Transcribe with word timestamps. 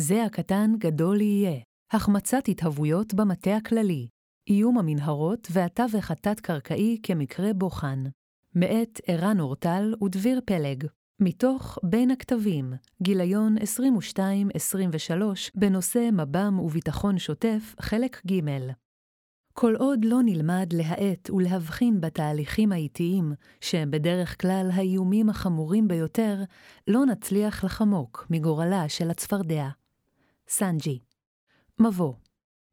זה 0.00 0.24
הקטן 0.24 0.72
גדול 0.78 1.20
יהיה, 1.20 1.60
החמצת 1.92 2.48
התהוויות 2.48 3.14
במטה 3.14 3.56
הכללי, 3.56 4.08
איום 4.50 4.78
המנהרות 4.78 5.48
והתווך 5.50 6.10
התת-קרקעי 6.10 6.98
כמקרה 7.02 7.52
בוחן. 7.52 8.04
מאת 8.54 9.00
ערן 9.06 9.40
אורטל 9.40 9.94
ודביר 10.04 10.40
פלג, 10.46 10.86
מתוך 11.20 11.78
בין 11.82 12.10
הכתבים, 12.10 12.72
גיליון 13.02 13.56
22-23, 14.16 14.20
בנושא 15.54 16.08
מב"ם 16.12 16.58
וביטחון 16.58 17.18
שוטף, 17.18 17.74
חלק 17.80 18.22
ג'. 18.26 18.72
כל 19.52 19.74
עוד 19.76 20.04
לא 20.04 20.18
נלמד 20.24 20.72
להאט 20.72 21.30
ולהבחין 21.30 22.00
בתהליכים 22.00 22.72
האיטיים, 22.72 23.32
שהם 23.60 23.90
בדרך 23.90 24.40
כלל 24.40 24.70
האיומים 24.72 25.30
החמורים 25.30 25.88
ביותר, 25.88 26.42
לא 26.88 27.06
נצליח 27.06 27.64
לחמוק 27.64 28.26
מגורלה 28.30 28.88
של 28.88 29.10
הצפרדע. 29.10 29.68
סנג'י. 30.48 30.98
מבוא 31.80 32.14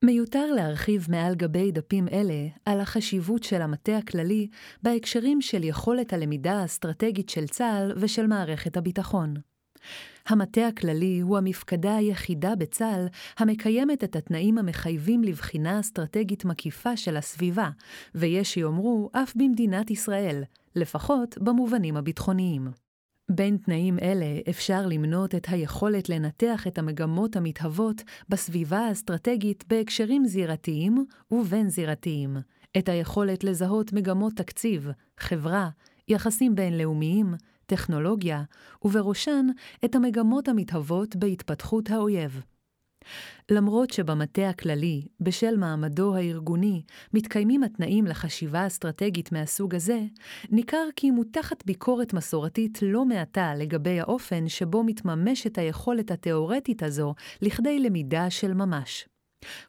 מיותר 0.05 0.51
להרחיב 0.51 1.07
מעל 1.09 1.35
גבי 1.35 1.71
דפים 1.71 2.07
אלה 2.07 2.47
על 2.65 2.79
החשיבות 2.79 3.43
של 3.43 3.61
המטה 3.61 3.97
הכללי 3.97 4.47
בהקשרים 4.83 5.41
של 5.41 5.63
יכולת 5.63 6.13
הלמידה 6.13 6.53
האסטרטגית 6.53 7.29
של 7.29 7.47
צה"ל 7.47 7.93
ושל 7.97 8.27
מערכת 8.27 8.77
הביטחון. 8.77 9.33
המטה 10.27 10.67
הכללי 10.67 11.19
הוא 11.19 11.37
המפקדה 11.37 11.95
היחידה 11.95 12.55
בצה"ל 12.55 13.07
המקיימת 13.37 14.03
את 14.03 14.15
התנאים 14.15 14.57
המחייבים 14.57 15.23
לבחינה 15.23 15.79
אסטרטגית 15.79 16.45
מקיפה 16.45 16.97
של 16.97 17.17
הסביבה, 17.17 17.69
ויש 18.15 18.53
שיאמרו 18.53 19.09
אף 19.13 19.35
במדינת 19.35 19.91
ישראל, 19.91 20.43
לפחות 20.75 21.37
במובנים 21.37 21.97
הביטחוניים. 21.97 22.84
בין 23.31 23.57
תנאים 23.57 23.99
אלה 23.99 24.39
אפשר 24.49 24.87
למנות 24.87 25.35
את 25.35 25.47
היכולת 25.49 26.09
לנתח 26.09 26.67
את 26.67 26.77
המגמות 26.77 27.35
המתהוות 27.35 28.01
בסביבה 28.29 28.77
האסטרטגית 28.79 29.63
בהקשרים 29.67 30.25
זירתיים 30.25 31.05
ובין-זירתיים, 31.31 32.37
את 32.77 32.89
היכולת 32.89 33.43
לזהות 33.43 33.93
מגמות 33.93 34.33
תקציב, 34.33 34.89
חברה, 35.17 35.69
יחסים 36.07 36.55
בינלאומיים, 36.55 37.33
טכנולוגיה, 37.65 38.43
ובראשן 38.83 39.45
את 39.85 39.95
המגמות 39.95 40.47
המתהוות 40.47 41.15
בהתפתחות 41.15 41.89
האויב. 41.89 42.41
למרות 43.51 43.89
שבמטה 43.89 44.49
הכללי, 44.49 45.01
בשל 45.19 45.57
מעמדו 45.57 46.15
הארגוני, 46.15 46.81
מתקיימים 47.13 47.63
התנאים 47.63 48.05
לחשיבה 48.05 48.67
אסטרטגית 48.67 49.31
מהסוג 49.31 49.75
הזה, 49.75 50.01
ניכר 50.49 50.87
כי 50.95 51.11
מותחת 51.11 51.65
ביקורת 51.65 52.13
מסורתית 52.13 52.79
לא 52.81 53.05
מעטה 53.05 53.55
לגבי 53.55 53.99
האופן 53.99 54.47
שבו 54.47 54.83
מתממשת 54.83 55.57
היכולת 55.57 56.11
התאורטית 56.11 56.83
הזו 56.83 57.13
לכדי 57.41 57.79
למידה 57.79 58.29
של 58.29 58.53
ממש. 58.53 59.07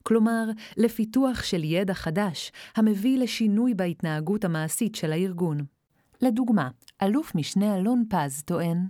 כלומר, 0.03 0.45
לפיתוח 0.77 1.43
של 1.43 1.65
ידע 1.65 1.95
חדש, 1.95 2.53
המביא 2.77 3.19
לשינוי 3.19 3.75
בהתנהגות 3.75 4.45
המעשית 4.45 4.95
של 4.95 5.12
הארגון. 5.12 5.59
לדוגמה, 6.23 6.69
אלוף 7.03 7.34
משנה 7.34 7.77
אלון 7.77 8.05
פז 8.09 8.43
טוען, 8.43 8.87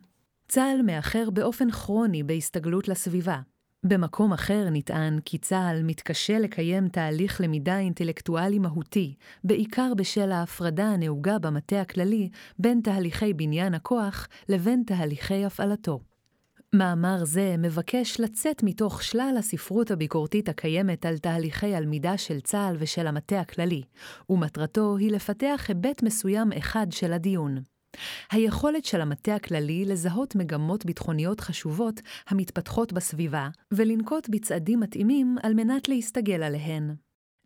צה"ל 0.49 0.83
מאחר 0.83 1.31
באופן 1.31 1.71
כרוני 1.71 2.23
בהסתגלות 2.23 2.89
לסביבה, 2.89 3.41
במקום 3.89 4.33
אחר 4.33 4.69
נטען 4.73 5.19
כי 5.25 5.39
צה"ל 5.39 5.83
מתקשה 5.83 6.39
לקיים 6.39 6.89
תהליך 6.89 7.41
למידה 7.41 7.79
אינטלקטואלי 7.79 8.59
מהותי, 8.59 9.15
בעיקר 9.45 9.93
בשל 9.97 10.33
ההפרדה 10.33 10.85
הנהוגה 10.85 11.39
במטה 11.39 11.81
הכללי 11.81 12.29
בין 12.59 12.81
תהליכי 12.81 13.35
בניין 13.35 13.75
הכוח 13.75 14.29
לבין 14.49 14.83
תהליכי 14.87 15.45
הפעלתו. 15.45 16.01
מאמר 16.73 17.25
זה 17.25 17.55
מבקש 17.59 18.21
לצאת 18.21 18.63
מתוך 18.63 19.03
שלל 19.03 19.35
הספרות 19.39 19.91
הביקורתית 19.91 20.49
הקיימת 20.49 21.07
על 21.07 21.19
תהליכי 21.19 21.75
הלמידה 21.75 22.19
של 22.19 22.41
צה"ל 22.41 22.77
ושל 22.79 23.07
המטה 23.07 23.41
הכללי, 23.41 23.83
ומטרתו 24.31 24.97
היא 24.97 25.13
לפתח 25.13 25.65
היבט 25.69 26.03
מסוים 26.03 26.53
אחד 26.53 26.87
של 26.91 27.13
הדיון. 27.13 27.76
היכולת 28.31 28.85
של 28.85 29.01
המטה 29.01 29.35
הכללי 29.35 29.85
לזהות 29.85 30.37
מגמות 30.37 30.85
ביטחוניות 30.87 31.41
חשובות 31.41 32.01
המתפתחות 32.29 32.93
בסביבה, 32.93 33.49
ולנקוט 33.73 34.29
בצעדים 34.29 34.81
מתאימים 34.81 35.37
על 35.43 35.55
מנת 35.55 35.89
להסתגל 35.89 36.43
עליהן. 36.43 36.95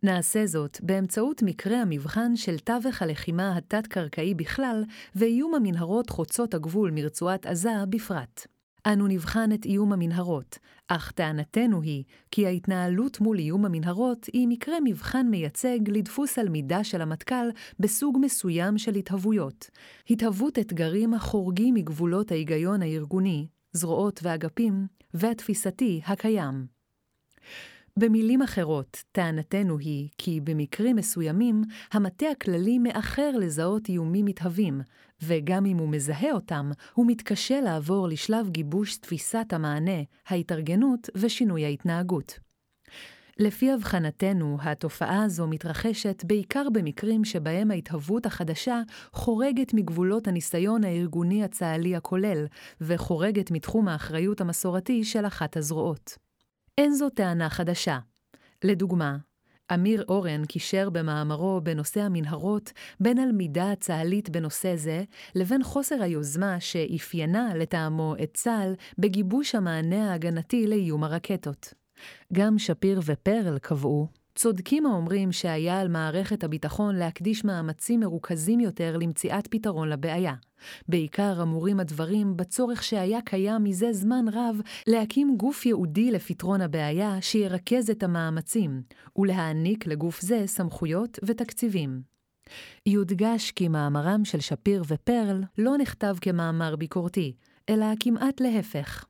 נעשה 0.03 0.45
זאת 0.45 0.77
באמצעות 0.81 1.43
מקרה 1.43 1.81
המבחן 1.81 2.35
של 2.35 2.59
תווך 2.59 3.01
הלחימה 3.01 3.57
התת-קרקעי 3.57 4.33
בכלל, 4.33 4.83
ואיום 5.15 5.55
המנהרות 5.55 6.09
חוצות 6.09 6.53
הגבול 6.53 6.91
מרצועת 6.91 7.45
עזה 7.45 7.71
בפרט. 7.89 8.47
אנו 8.85 9.07
נבחן 9.07 9.51
את 9.53 9.65
איום 9.65 9.93
המנהרות, 9.93 10.57
אך 10.87 11.11
טענתנו 11.11 11.81
היא 11.81 12.03
כי 12.31 12.45
ההתנהלות 12.45 13.19
מול 13.21 13.39
איום 13.39 13.65
המנהרות 13.65 14.25
היא 14.33 14.47
מקרה 14.47 14.75
מבחן 14.83 15.27
מייצג 15.27 15.79
לדפוס 15.87 16.39
הלמידה 16.39 16.83
של 16.83 17.01
המטכ"ל 17.01 17.49
בסוג 17.79 18.17
מסוים 18.21 18.77
של 18.77 18.95
התהוויות. 18.95 19.69
התהוות 20.09 20.59
אתגרים 20.59 21.13
החורגים 21.13 21.73
מגבולות 21.73 22.31
ההיגיון 22.31 22.81
הארגוני, 22.81 23.47
זרועות 23.73 24.19
ואגפים, 24.23 24.87
והתפיסתי 25.13 26.01
הקיים. 26.05 26.65
במילים 27.97 28.41
אחרות, 28.41 29.03
טענתנו 29.11 29.77
היא 29.77 30.09
כי 30.17 30.41
במקרים 30.41 30.95
מסוימים, 30.95 31.63
המטה 31.91 32.25
הכללי 32.31 32.79
מאחר 32.79 33.31
לזהות 33.37 33.89
איומים 33.89 34.25
מתהווים, 34.25 34.81
וגם 35.23 35.65
אם 35.65 35.77
הוא 35.77 35.89
מזהה 35.89 36.31
אותם, 36.31 36.71
הוא 36.93 37.05
מתקשה 37.07 37.61
לעבור 37.61 38.07
לשלב 38.07 38.49
גיבוש 38.49 38.97
תפיסת 38.97 39.45
המענה, 39.51 40.01
ההתארגנות 40.27 41.09
ושינוי 41.15 41.65
ההתנהגות. 41.65 42.39
לפי 43.37 43.71
הבחנתנו, 43.71 44.57
התופעה 44.61 45.23
הזו 45.23 45.47
מתרחשת 45.47 46.23
בעיקר 46.25 46.67
במקרים 46.73 47.25
שבהם 47.25 47.71
ההתהוות 47.71 48.25
החדשה 48.25 48.81
חורגת 49.13 49.73
מגבולות 49.73 50.27
הניסיון 50.27 50.83
הארגוני 50.83 51.43
הצה"לי 51.43 51.95
הכולל, 51.95 52.45
וחורגת 52.81 53.51
מתחום 53.51 53.87
האחריות 53.87 54.41
המסורתי 54.41 55.03
של 55.03 55.25
אחת 55.25 55.57
הזרועות. 55.57 56.17
אין 56.77 56.93
זו 56.93 57.09
טענה 57.09 57.49
חדשה. 57.49 57.99
לדוגמה, 58.63 59.17
אמיר 59.73 60.03
אורן 60.09 60.45
קישר 60.45 60.89
במאמרו 60.89 61.61
בנושא 61.63 62.01
המנהרות 62.01 62.71
בין 62.99 63.17
הלמידה 63.17 63.71
הצה"לית 63.71 64.29
בנושא 64.29 64.75
זה, 64.75 65.03
לבין 65.35 65.63
חוסר 65.63 66.03
היוזמה 66.03 66.59
שאפיינה, 66.59 67.55
לטעמו, 67.55 68.15
את 68.23 68.31
צה"ל 68.33 68.73
בגיבוש 68.97 69.55
המענה 69.55 70.11
ההגנתי 70.11 70.67
לאיום 70.67 71.03
הרקטות. 71.03 71.73
גם 72.33 72.59
שפיר 72.59 73.01
ופרל 73.05 73.57
קבעו 73.59 74.20
צודקים 74.35 74.85
האומרים 74.85 75.31
שהיה 75.31 75.79
על 75.79 75.87
מערכת 75.87 76.43
הביטחון 76.43 76.95
להקדיש 76.95 77.45
מאמצים 77.45 77.99
מרוכזים 77.99 78.59
יותר 78.59 78.97
למציאת 78.97 79.47
פתרון 79.47 79.89
לבעיה. 79.89 80.33
בעיקר 80.87 81.41
אמורים 81.41 81.79
הדברים 81.79 82.37
בצורך 82.37 82.83
שהיה 82.83 83.21
קיים 83.21 83.63
מזה 83.63 83.93
זמן 83.93 84.25
רב 84.33 84.61
להקים 84.87 85.37
גוף 85.37 85.65
ייעודי 85.65 86.11
לפתרון 86.11 86.61
הבעיה 86.61 87.21
שירכז 87.21 87.89
את 87.89 88.03
המאמצים, 88.03 88.81
ולהעניק 89.15 89.87
לגוף 89.87 90.21
זה 90.21 90.43
סמכויות 90.45 91.19
ותקציבים. 91.25 92.01
יודגש 92.85 93.51
כי 93.51 93.67
מאמרם 93.67 94.25
של 94.25 94.39
שפיר 94.39 94.83
ופרל 94.87 95.43
לא 95.57 95.77
נכתב 95.77 96.15
כמאמר 96.21 96.75
ביקורתי, 96.75 97.33
אלא 97.69 97.85
כמעט 97.99 98.41
להפך. 98.41 99.05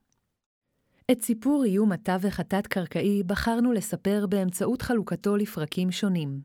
את 1.12 1.22
סיפור 1.22 1.64
איום 1.64 1.92
התווך 1.92 2.40
התת-קרקעי 2.40 3.24
בחרנו 3.24 3.72
לספר 3.74 4.26
באמצעות 4.30 4.82
חלוקתו 4.82 5.38
לפרקים 5.38 5.92
שונים. 5.92 6.42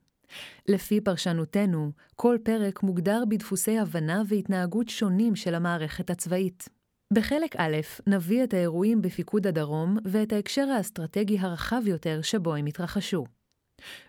לפי 0.69 1.01
פרשנותנו, 1.01 1.91
כל 2.17 2.37
פרק 2.43 2.83
מוגדר 2.83 3.23
בדפוסי 3.29 3.79
הבנה 3.79 4.23
והתנהגות 4.29 4.89
שונים 4.89 5.37
של 5.37 5.55
המערכת 5.55 6.11
הצבאית. 6.11 6.69
בחלק 7.13 7.57
א' 7.57 7.77
נביא 8.07 8.45
את 8.45 8.55
האירועים 8.55 9.03
בפיקוד 9.03 9.47
הדרום 9.47 9.97
ואת 10.05 10.33
ההקשר 10.33 10.69
האסטרטגי 10.69 11.39
הרחב 11.39 11.83
יותר 11.87 12.23
שבו 12.23 12.55
הם 12.55 12.67
התרחשו. 12.67 13.25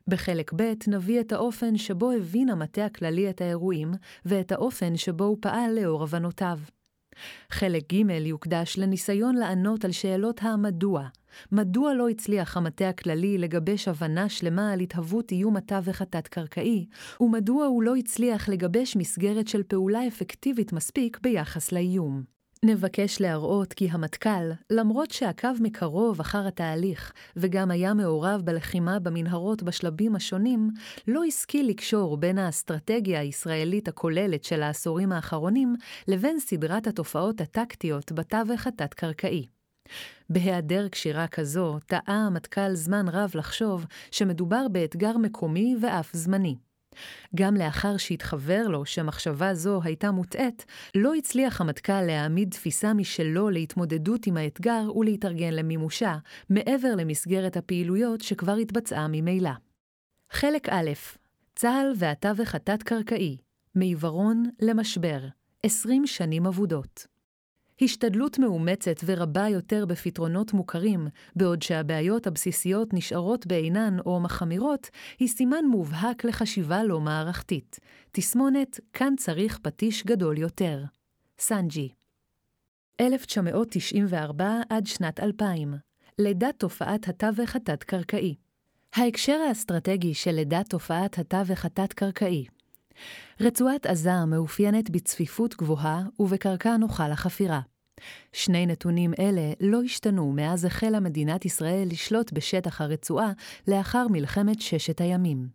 בחלק 0.08 0.54
ב' 0.56 0.74
נביא 0.88 1.20
את 1.20 1.32
האופן 1.32 1.78
שבו 1.78 2.12
הבין 2.12 2.50
המטה 2.50 2.86
הכללי 2.86 3.30
את 3.30 3.42
האירועים, 3.42 3.92
ואת 4.26 4.52
האופן 4.52 4.98
שבו 4.98 5.24
הוא 5.24 5.38
פעל 5.42 5.80
לאור 5.80 6.04
הבנותיו. 6.04 6.60
חלק 7.52 7.94
ג' 7.94 8.10
יוקדש 8.10 8.78
לניסיון 8.78 9.36
לענות 9.36 9.86
על 9.86 9.92
שאלות 9.92 10.40
המדוע. 10.44 11.08
מדוע 11.52 11.94
לא 11.94 12.10
הצליח 12.10 12.58
המטה 12.58 12.90
הכללי 12.90 13.38
לגבש 13.38 13.88
הבנה 13.88 14.30
שלמה 14.30 14.74
על 14.74 14.80
התהוות 14.80 15.32
איום 15.32 15.58
התווך 15.58 16.02
התת-קרקעי, 16.02 16.86
ומדוע 17.22 17.66
הוא 17.66 17.84
לא 17.84 17.96
הצליח 17.96 18.50
לגבש 18.50 18.96
מסגרת 18.96 19.48
של 19.48 19.64
פעולה 19.64 20.08
אפקטיבית 20.08 20.74
מספיק 20.74 21.20
ביחס 21.22 21.72
לאיום. 21.72 22.37
נבקש 22.64 23.22
להראות 23.22 23.74
כי 23.74 23.90
המטכ"ל, 23.92 24.52
למרות 24.70 25.12
שעקב 25.12 25.62
מקרוב 25.62 26.20
אחר 26.20 26.48
התהליך, 26.48 27.14
וגם 27.36 27.72
היה 27.72 27.94
מעורב 27.94 28.42
בלחימה 28.42 29.00
במנהרות 29.00 29.64
בשלבים 29.64 30.16
השונים, 30.16 30.70
לא 31.08 31.24
השכיל 31.24 31.70
לקשור 31.70 32.18
בין 32.18 32.38
האסטרטגיה 32.38 33.20
הישראלית 33.20 33.88
הכוללת 33.88 34.44
של 34.44 34.64
העשורים 34.64 35.12
האחרונים, 35.12 35.76
לבין 36.08 36.40
סדרת 36.40 36.88
התופעות 36.88 37.42
הטקטיות 37.42 38.12
בתווך 38.12 38.68
התת-קרקעי. 38.68 39.46
בהיעדר 40.30 40.88
קשירה 40.88 41.28
כזו, 41.28 41.80
טעה 41.88 42.26
המטכ"ל 42.28 42.76
זמן 42.76 43.08
רב 43.08 43.32
לחשוב 43.36 43.86
שמדובר 44.12 44.68
באתגר 44.72 45.18
מקומי 45.18 45.76
ואף 45.82 46.14
זמני. 46.14 46.56
גם 47.36 47.56
לאחר 47.56 47.98
שהתחוור 47.98 48.68
לו 48.68 48.86
שמחשבה 48.86 49.54
זו 49.54 49.82
הייתה 49.84 50.12
מוטעית, 50.12 50.66
לא 50.96 51.14
הצליח 51.14 51.62
המטכ"ל 51.62 52.02
להעמיד 52.02 52.52
תפיסה 52.52 52.94
משלו 52.94 53.50
להתמודדות 53.50 54.28
עם 54.28 54.38
האתגר 54.38 54.98
ולהתארגן 54.98 55.54
למימושה, 55.54 56.18
מעבר 56.50 56.96
למסגרת 56.96 57.58
הפעילויות 57.58 58.22
שכבר 58.22 58.56
התבצעה 58.56 59.08
ממילא. 59.10 59.52
חלק 60.32 60.70
א', 60.70 60.92
צה"ל 61.56 61.94
והתווך 61.98 62.56
התת-קרקעי, 62.56 63.38
מעיוורון 63.76 64.44
למשבר, 64.62 65.20
20 65.64 66.08
שנים 66.08 66.46
אבודות. 66.46 67.17
השתדלות 67.82 68.40
מאומצת 68.40 68.96
ורבה 69.06 69.48
יותר 69.48 69.86
בפתרונות 69.86 70.54
מוכרים, 70.54 71.08
בעוד 71.36 71.62
שהבעיות 71.62 72.28
הבסיסיות 72.28 72.94
נשארות 72.94 73.48
בעינן 73.48 73.98
או 74.06 74.20
מחמירות, 74.20 74.90
היא 75.20 75.28
סימן 75.28 75.66
מובהק 75.72 76.26
לחשיבה 76.26 76.84
לא 76.84 77.00
מערכתית. 77.00 77.80
תסמונת 78.12 78.80
"כאן 78.94 79.14
צריך 79.18 79.60
פטיש 79.62 80.06
גדול 80.06 80.38
יותר". 80.38 80.84
סנג'י 81.40 81.90
1994 83.02 84.62
עד 84.70 84.88
שנת 84.88 85.20
2000 85.20 85.74
לידת 86.20 86.56
תופעת 86.58 87.08
התווך 87.08 87.56
התת-קרקעי 87.56 88.36
ההקשר 88.96 89.40
האסטרטגי 89.48 90.14
של 90.14 90.32
לידת 90.32 90.70
תופעת 90.70 91.18
התווך 91.20 91.66
התת-קרקעי 91.66 92.46
רצועת 93.42 93.86
עזה 93.86 94.26
מאופיינת 94.26 94.90
בצפיפות 94.90 95.56
גבוהה 95.56 96.04
ובקרקע 96.20 96.78
נוחה 96.78 97.08
לחפירה. 97.08 97.62
שני 98.34 98.66
נתונים 98.66 99.14
אלה 99.20 99.52
לא 99.60 99.82
השתנו 99.84 100.32
מאז 100.32 100.66
החלה 100.66 101.00
מדינת 101.00 101.46
ישראל 101.46 101.88
לשלוט 101.92 102.32
בשטח 102.34 102.82
הרצועה 102.82 103.32
לאחר 103.68 104.08
מלחמת 104.10 104.62
ששת 104.62 105.02
הימים. 105.02 105.48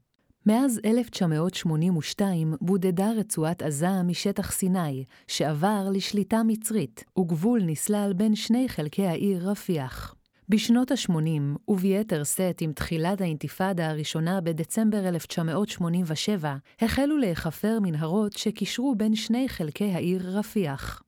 מאז 0.46 0.80
1982 0.84 2.54
בודדה 2.60 3.10
רצועת 3.10 3.62
עזה 3.62 4.02
משטח 4.04 4.52
סיני, 4.52 5.04
שעבר 5.28 5.88
לשליטה 5.92 6.42
מצרית, 6.46 7.04
וגבול 7.18 7.62
נסלל 7.62 8.12
בין 8.16 8.34
שני 8.34 8.68
חלקי 8.68 9.06
העיר 9.06 9.50
רפיח. 9.50 10.14
בשנות 10.52 10.90
ה-80, 10.90 11.58
וביתר 11.68 12.24
שאת 12.24 12.60
עם 12.60 12.72
תחילת 12.72 13.20
האינתיפאדה 13.20 13.90
הראשונה 13.90 14.40
בדצמבר 14.40 15.08
1987, 15.08 16.56
החלו 16.80 17.18
להיחפר 17.18 17.78
מנהרות 17.82 18.32
שקישרו 18.32 18.94
בין 18.96 19.14
שני 19.14 19.48
חלקי 19.48 19.92
העיר 19.92 20.38
רפיח. 20.38 21.02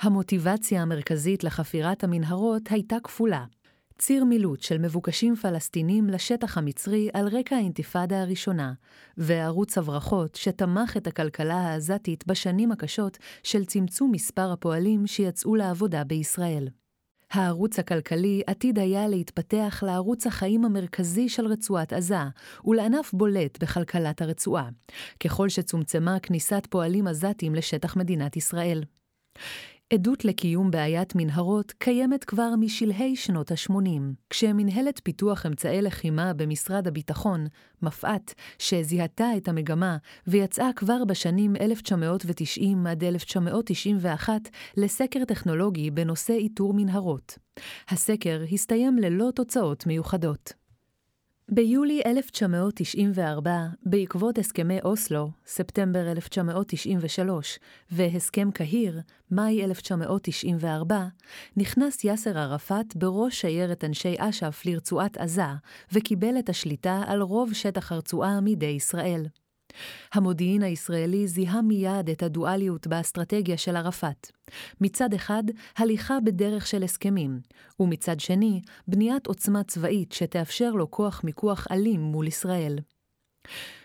המוטיבציה 0.00 0.82
המרכזית 0.82 1.44
לחפירת 1.44 2.04
המנהרות 2.04 2.62
הייתה 2.70 2.96
כפולה. 3.04 3.44
ציר 3.98 4.24
מילוט 4.24 4.62
של 4.62 4.78
מבוקשים 4.78 5.36
פלסטינים 5.36 6.06
לשטח 6.06 6.58
המצרי 6.58 7.08
על 7.12 7.28
רקע 7.28 7.56
האינתיפאדה 7.56 8.22
הראשונה, 8.22 8.72
וערוץ 9.16 9.78
הברחות 9.78 10.34
שתמך 10.34 10.96
את 10.96 11.06
הכלכלה 11.06 11.56
העזתית 11.56 12.26
בשנים 12.26 12.72
הקשות 12.72 13.18
של 13.42 13.64
צמצום 13.64 14.12
מספר 14.12 14.52
הפועלים 14.52 15.06
שיצאו 15.06 15.54
לעבודה 15.54 16.04
בישראל. 16.04 16.68
הערוץ 17.32 17.78
הכלכלי 17.78 18.42
עתיד 18.46 18.78
היה 18.78 19.08
להתפתח 19.08 19.82
לערוץ 19.86 20.26
החיים 20.26 20.64
המרכזי 20.64 21.28
של 21.28 21.46
רצועת 21.46 21.92
עזה, 21.92 22.18
ולענף 22.64 23.12
בולט 23.12 23.62
בכלכלת 23.62 24.22
הרצועה, 24.22 24.68
ככל 25.20 25.48
שצומצמה 25.48 26.18
כניסת 26.20 26.66
פועלים 26.70 27.06
עזתים 27.06 27.54
לשטח 27.54 27.96
מדינת 27.96 28.36
ישראל. 28.36 28.82
עדות 29.92 30.24
לקיום 30.24 30.70
בעיית 30.70 31.12
מנהרות 31.14 31.72
קיימת 31.72 32.24
כבר 32.24 32.54
משלהי 32.60 33.16
שנות 33.16 33.50
ה-80, 33.50 34.00
כשמנהלת 34.30 35.00
פיתוח 35.04 35.46
אמצעי 35.46 35.82
לחימה 35.82 36.32
במשרד 36.32 36.88
הביטחון, 36.88 37.46
מפא"ת, 37.82 38.34
שזיהתה 38.58 39.26
את 39.36 39.48
המגמה 39.48 39.96
ויצאה 40.26 40.70
כבר 40.76 41.04
בשנים 41.04 41.56
1990 41.56 42.86
עד 42.86 43.04
1991 43.04 44.32
לסקר 44.76 45.24
טכנולוגי 45.24 45.90
בנושא 45.90 46.32
איתור 46.32 46.74
מנהרות. 46.74 47.38
הסקר 47.88 48.44
הסתיים 48.52 48.98
ללא 48.98 49.30
תוצאות 49.34 49.86
מיוחדות. 49.86 50.65
ביולי 51.50 52.02
1994, 52.06 53.66
בעקבות 53.82 54.38
הסכמי 54.38 54.80
אוסלו, 54.80 55.30
ספטמבר 55.46 56.10
1993, 56.10 57.58
והסכם 57.90 58.50
קהיר, 58.50 59.00
מאי 59.30 59.64
1994, 59.64 61.04
נכנס 61.56 62.04
יאסר 62.04 62.38
ערפאת 62.38 62.96
בראש 62.96 63.40
שיירת 63.40 63.84
אנשי 63.84 64.14
אש"ף 64.18 64.62
לרצועת 64.66 65.16
עזה, 65.16 65.42
וקיבל 65.92 66.38
את 66.38 66.48
השליטה 66.48 67.02
על 67.06 67.20
רוב 67.22 67.52
שטח 67.52 67.92
הרצועה 67.92 68.40
מידי 68.40 68.66
ישראל. 68.66 69.26
המודיעין 70.12 70.62
הישראלי 70.62 71.26
זיהה 71.26 71.62
מיד 71.62 72.10
את 72.10 72.22
הדואליות 72.22 72.86
באסטרטגיה 72.86 73.56
של 73.56 73.76
ערפאת. 73.76 74.32
מצד 74.80 75.14
אחד, 75.14 75.42
הליכה 75.76 76.20
בדרך 76.24 76.66
של 76.66 76.82
הסכמים, 76.82 77.40
ומצד 77.80 78.20
שני, 78.20 78.60
בניית 78.88 79.26
עוצמה 79.26 79.62
צבאית 79.64 80.12
שתאפשר 80.12 80.70
לו 80.70 80.90
כוח 80.90 81.24
מיקוח 81.24 81.66
אלים 81.70 82.00
מול 82.00 82.26
ישראל. 82.26 82.78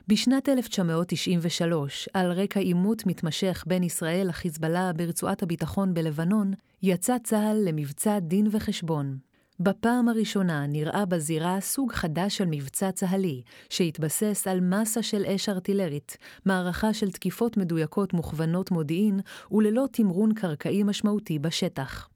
בשנת 0.07 0.49
1993, 0.49 2.09
על 2.13 2.31
רקע 2.31 2.59
עימות 2.59 3.05
מתמשך 3.05 3.63
בין 3.67 3.83
ישראל 3.83 4.27
לחיזבאללה 4.27 4.93
ברצועת 4.93 5.43
הביטחון 5.43 5.93
בלבנון, 5.93 6.53
יצא 6.83 7.17
צה"ל 7.23 7.57
למבצע 7.69 8.19
דין 8.19 8.47
וחשבון. 8.51 9.17
בפעם 9.63 10.09
הראשונה 10.09 10.67
נראה 10.67 11.05
בזירה 11.05 11.61
סוג 11.61 11.91
חדש 11.93 12.37
של 12.37 12.45
מבצע 12.49 12.91
צה"לי, 12.91 13.41
שהתבסס 13.69 14.47
על 14.47 14.59
מסה 14.61 15.03
של 15.03 15.25
אש 15.25 15.49
ארטילרית, 15.49 16.17
מערכה 16.45 16.93
של 16.93 17.11
תקיפות 17.11 17.57
מדויקות 17.57 18.13
מוכוונות 18.13 18.71
מודיעין 18.71 19.19
וללא 19.51 19.85
תמרון 19.91 20.33
קרקעי 20.33 20.83
משמעותי 20.83 21.39
בשטח. 21.39 22.09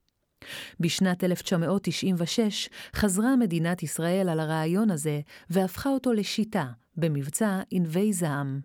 בשנת 0.80 1.24
1996 1.24 2.70
חזרה 2.96 3.36
מדינת 3.36 3.84
ישראל 3.84 4.30
על 4.30 4.40
הרעיון 4.40 4.92
הזה 4.92 5.22
והפכה 5.50 5.90
אותו 5.90 6.14
לשיטה, 6.14 6.66
במבצע 6.98 7.62
ענבי 7.72 8.14
זעם. 8.14 8.60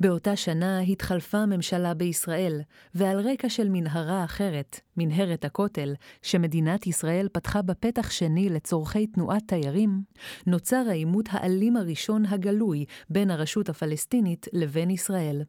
באותה 0.00 0.36
שנה 0.36 0.80
התחלפה 0.80 1.46
ממשלה 1.46 1.94
בישראל, 1.94 2.60
ועל 2.94 3.20
רקע 3.20 3.48
של 3.48 3.68
מנהרה 3.68 4.24
אחרת, 4.24 4.80
מנהרת 4.96 5.44
הכותל, 5.44 5.94
שמדינת 6.22 6.86
ישראל 6.86 7.28
פתחה 7.32 7.62
בפתח 7.62 8.10
שני 8.10 8.48
לצורכי 8.48 9.06
תנועת 9.06 9.42
תיירים, 9.46 10.02
נוצר 10.46 10.84
העימות 10.88 11.28
האלים 11.32 11.76
הראשון 11.76 12.26
הגלוי 12.26 12.84
בין 13.10 13.30
הרשות 13.30 13.68
הפלסטינית 13.68 14.46
לבין 14.52 14.90
ישראל. 14.90 15.42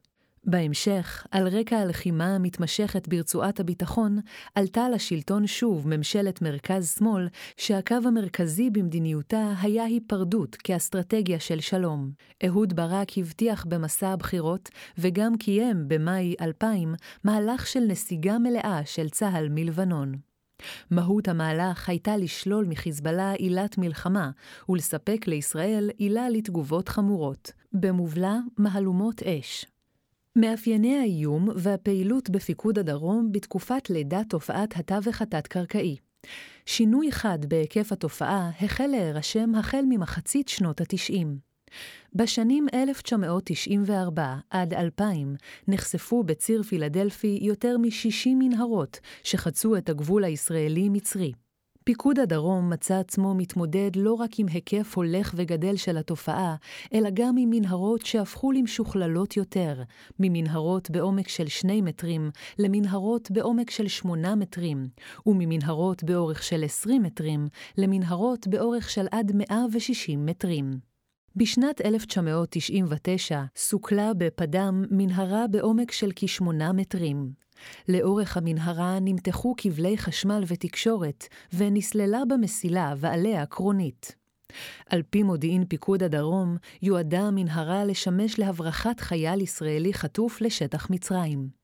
בהמשך, 0.44 1.26
על 1.32 1.48
רקע 1.48 1.78
הלחימה 1.78 2.36
המתמשכת 2.36 3.08
ברצועת 3.08 3.60
הביטחון, 3.60 4.20
עלתה 4.56 4.90
לשלטון 4.90 5.48
שוב 5.48 5.88
ממשלת 5.88 6.42
מרכז-שמאל, 6.42 7.28
שהקו 7.58 7.96
המרכזי 8.06 8.70
במדיניותה 8.70 9.54
היה 9.62 9.84
היפרדות 9.84 10.56
כאסטרטגיה 10.56 11.40
של 11.40 11.60
שלום. 11.60 12.12
אהוד 12.46 12.76
ברק 12.76 13.18
הבטיח 13.18 13.66
במסע 13.66 14.10
הבחירות, 14.10 14.70
וגם 14.98 15.38
קיים 15.38 15.88
במאי 15.88 16.36
2000, 16.42 16.96
מהלך 17.24 17.68
של 17.68 17.80
נסיגה 17.88 18.38
מלאה 18.38 18.82
של 18.86 19.10
צה"ל 19.10 19.48
מלבנון. 19.50 20.16
מהות 20.92 21.28
המהלך 21.28 21.90
הייתה 21.90 22.18
לשלול 22.18 22.66
מחיזבאללה 22.66 23.32
עילת 23.32 23.78
מלחמה, 23.78 24.32
ולספק 24.70 25.28
לישראל 25.28 25.90
עילה 25.98 26.30
לתגובות 26.30 26.90
חמורות, 26.90 27.52
במובלע 27.74 28.36
מהלומות 28.58 29.24
אש. 29.24 29.66
מאפייני 30.40 30.98
האיום 30.98 31.50
והפעילות 31.56 32.30
בפיקוד 32.30 32.80
הדרום 32.80 33.32
בתקופת 33.32 33.90
לידת 33.90 34.30
תופעת 34.30 34.78
התווך 34.78 35.22
התת-קרקעי. 35.22 35.98
שינוי 36.66 37.12
חד 37.12 37.46
בהיקף 37.46 37.92
התופעה 37.92 38.52
החל 38.62 38.88
להירשם 38.88 39.56
החל 39.56 39.82
ממחצית 39.90 40.48
שנות 40.48 40.82
ה-90. 40.82 41.26
בשנים 42.16 42.68
1994 42.74 44.36
עד 44.50 44.74
2000 44.74 45.36
נחשפו 45.68 46.24
בציר 46.24 46.64
פילדלפי 46.64 47.40
יותר 47.42 47.78
מ-60 47.78 48.30
מנהרות 48.40 49.00
שחצו 49.24 49.78
את 49.78 49.90
הגבול 49.90 50.24
הישראלי-מצרי. 50.24 51.32
פיקוד 51.90 52.20
הדרום 52.20 52.70
מצא 52.70 53.00
עצמו 53.00 53.36
מתמודד 53.36 53.92
לא 53.96 54.14
רק 54.14 54.40
עם 54.40 54.48
היקף 54.48 54.98
הולך 54.98 55.34
וגדל 55.36 55.76
של 55.76 55.98
התופעה, 55.98 56.56
אלא 56.94 57.10
גם 57.14 57.36
עם 57.38 57.50
מנהרות 57.50 58.06
שהפכו 58.06 58.52
למשוכללות 58.52 59.38
יותר, 59.38 59.84
ממנהרות 60.20 60.90
בעומק 60.90 61.28
של 61.28 61.48
שני 61.48 61.82
מטרים 61.82 62.32
למנהרות 62.60 63.32
בעומק 63.32 63.70
של 63.70 63.88
שמונה 63.88 64.36
מטרים, 64.36 64.88
וממנהרות 65.26 66.04
באורך 66.04 66.44
של 66.44 66.64
עשרים 66.64 67.04
מטרים 67.04 67.48
למנהרות 67.78 68.48
באורך 68.48 68.90
של 68.90 69.08
עד 69.12 69.32
160 69.36 70.26
מטרים. 70.26 70.80
בשנת 71.36 71.82
1999 71.86 73.44
סוכלה 73.56 74.12
בפדם 74.18 74.86
מנהרה 74.92 75.48
בעומק 75.48 75.92
של 75.92 76.12
כשמונה 76.16 76.74
מטרים. 76.74 77.49
לאורך 77.90 78.38
המנהרה 78.38 79.00
נמתחו 79.02 79.54
כבלי 79.58 79.98
חשמל 79.98 80.44
ותקשורת, 80.48 81.28
ונסללה 81.54 82.22
במסילה 82.30 82.94
ועליה 82.98 83.46
קרונית. 83.46 84.16
על 84.90 85.02
פי 85.10 85.24
מודיעין 85.24 85.66
פיקוד 85.66 86.04
הדרום, 86.04 86.58
יועדה 86.82 87.20
המנהרה 87.20 87.86
לשמש 87.86 88.40
להברחת 88.40 89.00
חייל 89.00 89.42
ישראלי 89.42 89.94
חטוף 89.94 90.42
לשטח 90.42 90.90
מצרים. 90.90 91.60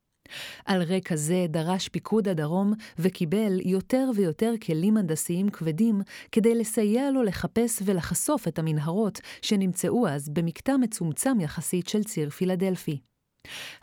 על 0.66 0.82
רקע 0.82 1.16
זה 1.16 1.46
דרש 1.50 1.90
פיקוד 1.90 2.28
הדרום 2.28 2.74
וקיבל 3.00 3.60
יותר 3.66 4.10
ויותר 4.16 4.54
כלים 4.66 4.98
הנדסיים 4.98 5.50
כבדים 5.50 6.02
כדי 6.32 6.56
לסייע 6.56 7.12
לו 7.12 7.24
לחפש 7.24 7.82
ולחשוף 7.86 8.48
את 8.48 8.60
המנהרות 8.60 9.20
שנמצאו 9.42 10.08
אז 10.08 10.30
במקטע 10.30 10.78
מצומצם 10.78 11.40
יחסית 11.40 11.88
של 11.88 12.04
ציר 12.04 12.30
פילדלפי. 12.30 13.00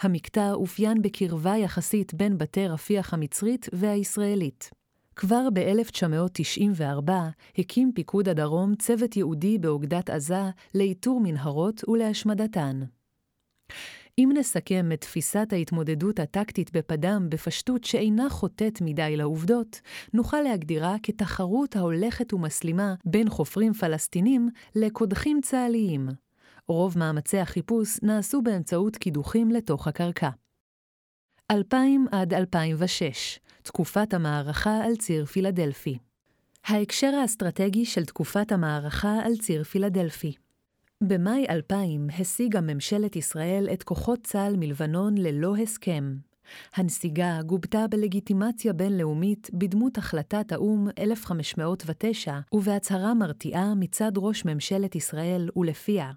המקטע 0.00 0.52
אופיין 0.52 1.02
בקרבה 1.02 1.56
יחסית 1.56 2.14
בין 2.14 2.38
בתי 2.38 2.68
רפיח 2.68 3.14
המצרית 3.14 3.68
והישראלית. 3.72 4.70
כבר 5.16 5.48
ב-1994 5.54 7.10
הקים 7.58 7.92
פיקוד 7.94 8.28
הדרום 8.28 8.74
צוות 8.74 9.16
ייעודי 9.16 9.58
באוגדת 9.58 10.10
עזה 10.10 10.42
לאיתור 10.74 11.20
מנהרות 11.20 11.88
ולהשמדתן. 11.88 12.80
אם 14.18 14.30
נסכם 14.36 14.90
את 14.94 15.00
תפיסת 15.00 15.48
ההתמודדות 15.52 16.20
הטקטית 16.20 16.76
בפדם 16.76 17.26
בפשטות 17.28 17.84
שאינה 17.84 18.30
חוטאת 18.30 18.80
מדי 18.80 19.16
לעובדות, 19.16 19.80
נוכל 20.14 20.40
להגדירה 20.40 20.96
כתחרות 21.02 21.76
ההולכת 21.76 22.32
ומסלימה 22.32 22.94
בין 23.04 23.28
חופרים 23.28 23.72
פלסטינים 23.72 24.48
לקודחים 24.74 25.40
צה"ליים. 25.42 26.08
רוב 26.72 26.98
מאמצי 26.98 27.38
החיפוש 27.38 27.98
נעשו 28.02 28.42
באמצעות 28.42 28.96
קידוחים 28.96 29.50
לתוך 29.50 29.88
הקרקע. 29.88 30.30
2000 31.50 32.06
עד 32.12 32.34
2006, 32.34 33.38
תקופת 33.62 34.14
המערכה 34.14 34.84
על 34.84 34.96
ציר 34.96 35.24
פילדלפי. 35.24 35.98
ההקשר 36.64 37.14
האסטרטגי 37.14 37.84
של 37.84 38.04
תקופת 38.04 38.52
המערכה 38.52 39.18
על 39.24 39.36
ציר 39.36 39.64
פילדלפי 39.64 40.34
במאי 41.02 41.46
2000 41.50 42.08
השיגה 42.18 42.60
ממשלת 42.60 43.16
ישראל 43.16 43.68
את 43.72 43.82
כוחות 43.82 44.18
צה"ל 44.22 44.56
מלבנון 44.56 45.18
ללא 45.18 45.56
הסכם. 45.56 46.16
הנסיגה 46.74 47.42
גובתה 47.46 47.86
בלגיטימציה 47.90 48.72
בינלאומית 48.72 49.50
בדמות 49.52 49.98
החלטת 49.98 50.52
האו"ם 50.52 50.88
1509 50.98 52.38
ובהצהרה 52.52 53.14
מרתיעה 53.14 53.74
מצד 53.74 54.12
ראש 54.16 54.44
ממשלת 54.44 54.94
ישראל 54.94 55.48
ולפיה 55.56 56.10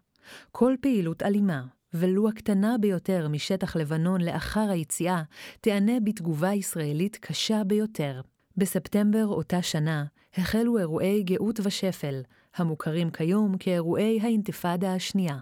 כל 0.52 0.76
פעילות 0.82 1.24
אלימה, 1.24 1.64
ולו 1.94 2.30
הקטנה 2.30 2.76
ביותר 2.80 3.28
משטח 3.28 3.76
לבנון 3.76 4.22
לאחר 4.22 4.70
היציאה, 4.70 5.24
תיענה 5.62 6.00
בתגובה 6.00 6.54
ישראלית 6.54 7.18
קשה 7.22 7.64
ביותר. 7.64 8.22
בספטמבר 8.58 9.26
אותה 9.28 9.62
שנה 9.62 10.06
החלו 10.38 10.78
אירועי 10.78 11.24
גאות 11.24 11.60
ושפל, 11.64 12.22
המוכרים 12.56 13.10
כיום 13.10 13.58
כאירועי 13.58 14.20
האינתיפאדה 14.22 14.94
השנייה, 14.94 15.38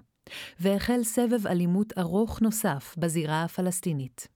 והחל 0.59 1.03
סבב 1.03 1.47
אלימות 1.47 1.93
ארוך 1.97 2.41
נוסף 2.41 2.95
בזירה 2.97 3.43
הפלסטינית. 3.43 4.27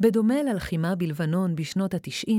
בדומה 0.00 0.42
ללחימה 0.42 0.94
בלבנון 0.94 1.56
בשנות 1.56 1.94
ה-90, 1.94 2.32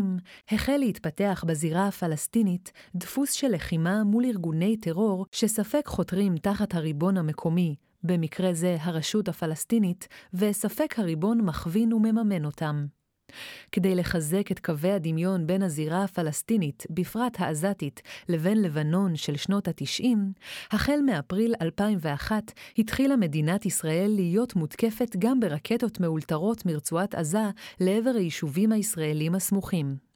החל 0.51 0.77
להתפתח 0.77 1.43
בזירה 1.47 1.87
הפלסטינית 1.87 2.71
דפוס 2.95 3.31
של 3.31 3.47
לחימה 3.47 4.03
מול 4.03 4.25
ארגוני 4.25 4.77
טרור 4.77 5.25
שספק 5.31 5.83
חותרים 5.87 6.37
תחת 6.37 6.75
הריבון 6.75 7.17
המקומי, 7.17 7.75
במקרה 8.03 8.53
זה 8.53 8.77
הרשות 8.79 9.27
הפלסטינית, 9.27 10.07
וספק 10.33 10.99
הריבון 10.99 11.41
מכווין 11.41 11.93
ומממן 11.93 12.45
אותם. 12.45 12.85
כדי 13.71 13.95
לחזק 13.95 14.51
את 14.51 14.59
קווי 14.59 14.91
הדמיון 14.91 15.47
בין 15.47 15.63
הזירה 15.63 16.03
הפלסטינית, 16.03 16.85
בפרט 16.89 17.35
העזתית, 17.39 18.01
לבין 18.29 18.61
לבנון 18.61 19.15
של 19.15 19.37
שנות 19.37 19.67
ה-90, 19.67 20.05
החל 20.71 20.99
מאפריל 21.05 21.53
2001 21.61 22.51
התחילה 22.77 23.15
מדינת 23.15 23.65
ישראל 23.65 24.11
להיות 24.15 24.55
מותקפת 24.55 25.15
גם 25.19 25.39
ברקטות 25.39 25.99
מאולתרות 25.99 26.65
מרצועת 26.65 27.15
עזה 27.15 27.49
לעבר 27.79 28.11
היישובים 28.15 28.71
הישראלים 28.71 29.35
הסמוכים. 29.35 30.06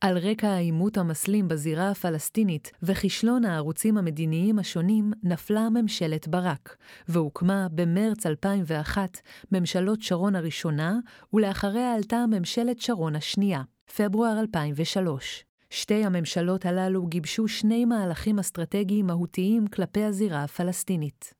על 0.00 0.18
רקע 0.18 0.48
העימות 0.48 0.98
המסלים 0.98 1.48
בזירה 1.48 1.90
הפלסטינית 1.90 2.72
וכישלון 2.82 3.44
הערוצים 3.44 3.98
המדיניים 3.98 4.58
השונים, 4.58 5.12
נפלה 5.22 5.68
ממשלת 5.70 6.28
ברק, 6.28 6.76
והוקמה 7.08 7.66
במרץ 7.72 8.26
2001 8.26 9.20
ממשלות 9.52 10.02
שרון 10.02 10.36
הראשונה, 10.36 10.98
ולאחריה 11.32 11.94
עלתה 11.94 12.24
ממשלת 12.30 12.80
שרון 12.80 13.16
השנייה, 13.16 13.62
פברואר 13.96 14.40
2003. 14.40 15.44
שתי 15.70 16.04
הממשלות 16.04 16.66
הללו 16.66 17.06
גיבשו 17.06 17.48
שני 17.48 17.84
מהלכים 17.84 18.38
אסטרטגיים 18.38 19.06
מהותיים 19.06 19.66
כלפי 19.66 20.04
הזירה 20.04 20.44
הפלסטינית. 20.44 21.39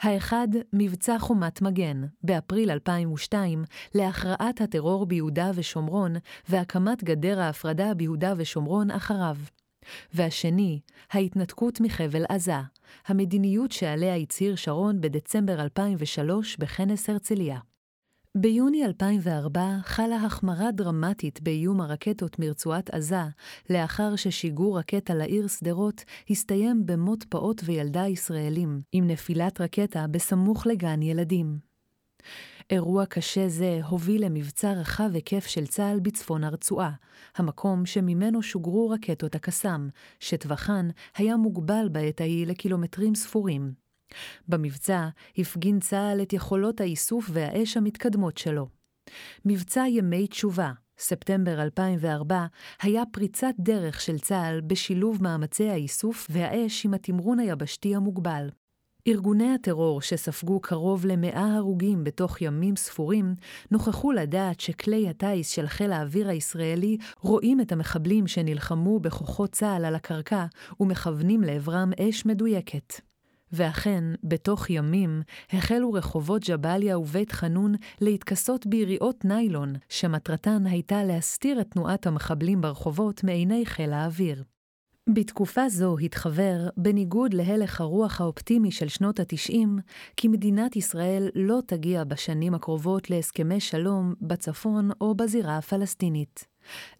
האחד, 0.00 0.48
מבצע 0.72 1.18
חומת 1.18 1.62
מגן, 1.62 2.02
באפריל 2.22 2.70
2002, 2.70 3.64
להכרעת 3.94 4.60
הטרור 4.60 5.06
ביהודה 5.06 5.50
ושומרון 5.54 6.14
והקמת 6.48 7.04
גדר 7.04 7.40
ההפרדה 7.40 7.94
ביהודה 7.94 8.34
ושומרון 8.36 8.90
אחריו. 8.90 9.36
והשני, 10.14 10.80
ההתנתקות 11.10 11.80
מחבל 11.80 12.24
עזה, 12.28 12.54
המדיניות 13.06 13.72
שעליה 13.72 14.16
הצהיר 14.16 14.56
שרון 14.56 15.00
בדצמבר 15.00 15.60
2003 15.60 16.56
בכנס 16.56 17.10
הרצליה. 17.10 17.58
ביוני 18.36 18.84
2004 18.84 19.78
חלה 19.82 20.16
החמרה 20.16 20.70
דרמטית 20.72 21.40
באיום 21.40 21.80
הרקטות 21.80 22.38
מרצועת 22.38 22.90
עזה, 22.90 23.22
לאחר 23.70 24.16
ששיגור 24.16 24.78
רקטה 24.78 25.14
לעיר 25.14 25.48
שדרות 25.48 26.04
הסתיים 26.30 26.86
במות 26.86 27.24
פעוט 27.24 27.62
וילדה 27.64 28.06
ישראלים, 28.06 28.80
עם 28.92 29.06
נפילת 29.06 29.60
רקטה 29.60 30.06
בסמוך 30.06 30.66
לגן 30.66 31.02
ילדים. 31.02 31.58
אירוע 32.70 33.06
קשה 33.06 33.48
זה 33.48 33.80
הוביל 33.88 34.24
למבצע 34.24 34.72
רחב 34.72 35.10
היקף 35.14 35.46
של 35.46 35.66
צה"ל 35.66 36.00
בצפון 36.00 36.44
הרצועה, 36.44 36.90
המקום 37.36 37.86
שממנו 37.86 38.42
שוגרו 38.42 38.88
רקטות 38.88 39.34
הקסאם, 39.34 39.88
שטווחן 40.20 40.88
היה 41.16 41.36
מוגבל 41.36 41.88
בעת 41.92 42.20
ההיא 42.20 42.46
לקילומטרים 42.46 43.14
ספורים. 43.14 43.79
במבצע 44.48 45.08
הפגין 45.38 45.80
צה"ל 45.80 46.22
את 46.22 46.32
יכולות 46.32 46.80
האיסוף 46.80 47.30
והאש 47.32 47.76
המתקדמות 47.76 48.38
שלו. 48.38 48.68
מבצע 49.44 49.84
ימי 49.88 50.26
תשובה, 50.26 50.72
ספטמבר 50.98 51.62
2004, 51.62 52.46
היה 52.82 53.02
פריצת 53.12 53.54
דרך 53.58 54.00
של 54.00 54.18
צה"ל 54.18 54.60
בשילוב 54.60 55.22
מאמצי 55.22 55.68
האיסוף 55.68 56.26
והאש 56.30 56.84
עם 56.84 56.94
התמרון 56.94 57.38
היבשתי 57.38 57.96
המוגבל. 57.96 58.48
ארגוני 59.08 59.54
הטרור 59.54 60.02
שספגו 60.02 60.60
קרוב 60.60 61.06
למאה 61.06 61.56
הרוגים 61.56 62.04
בתוך 62.04 62.42
ימים 62.42 62.76
ספורים, 62.76 63.34
נוכחו 63.70 64.12
לדעת 64.12 64.60
שכלי 64.60 65.08
הטיס 65.08 65.50
של 65.50 65.66
חיל 65.66 65.92
האוויר 65.92 66.28
הישראלי 66.28 66.96
רואים 67.20 67.60
את 67.60 67.72
המחבלים 67.72 68.26
שנלחמו 68.26 69.00
בכוחות 69.00 69.52
צה"ל 69.52 69.84
על 69.84 69.94
הקרקע 69.94 70.46
ומכוונים 70.80 71.42
לעברם 71.42 71.90
אש 72.00 72.26
מדויקת. 72.26 73.09
ואכן, 73.52 74.04
בתוך 74.24 74.70
ימים, 74.70 75.22
החלו 75.52 75.92
רחובות 75.92 76.42
ג'באליה 76.48 76.98
ובית 76.98 77.32
חנון 77.32 77.74
להתכסות 78.00 78.66
ביריעות 78.66 79.24
ניילון, 79.24 79.72
שמטרתן 79.88 80.66
הייתה 80.66 81.04
להסתיר 81.04 81.60
את 81.60 81.66
תנועת 81.70 82.06
המחבלים 82.06 82.60
ברחובות 82.60 83.24
מעיני 83.24 83.66
חיל 83.66 83.92
האוויר. 83.92 84.44
בתקופה 85.08 85.68
זו 85.68 85.98
התחוור, 85.98 86.68
בניגוד 86.76 87.34
להלך 87.34 87.80
הרוח 87.80 88.20
האופטימי 88.20 88.70
של 88.70 88.88
שנות 88.88 89.20
ה-90, 89.20 89.68
כי 90.16 90.28
מדינת 90.28 90.76
ישראל 90.76 91.28
לא 91.34 91.58
תגיע 91.66 92.04
בשנים 92.04 92.54
הקרובות 92.54 93.10
להסכמי 93.10 93.60
שלום 93.60 94.14
בצפון 94.20 94.90
או 95.00 95.14
בזירה 95.14 95.58
הפלסטינית. 95.58 96.49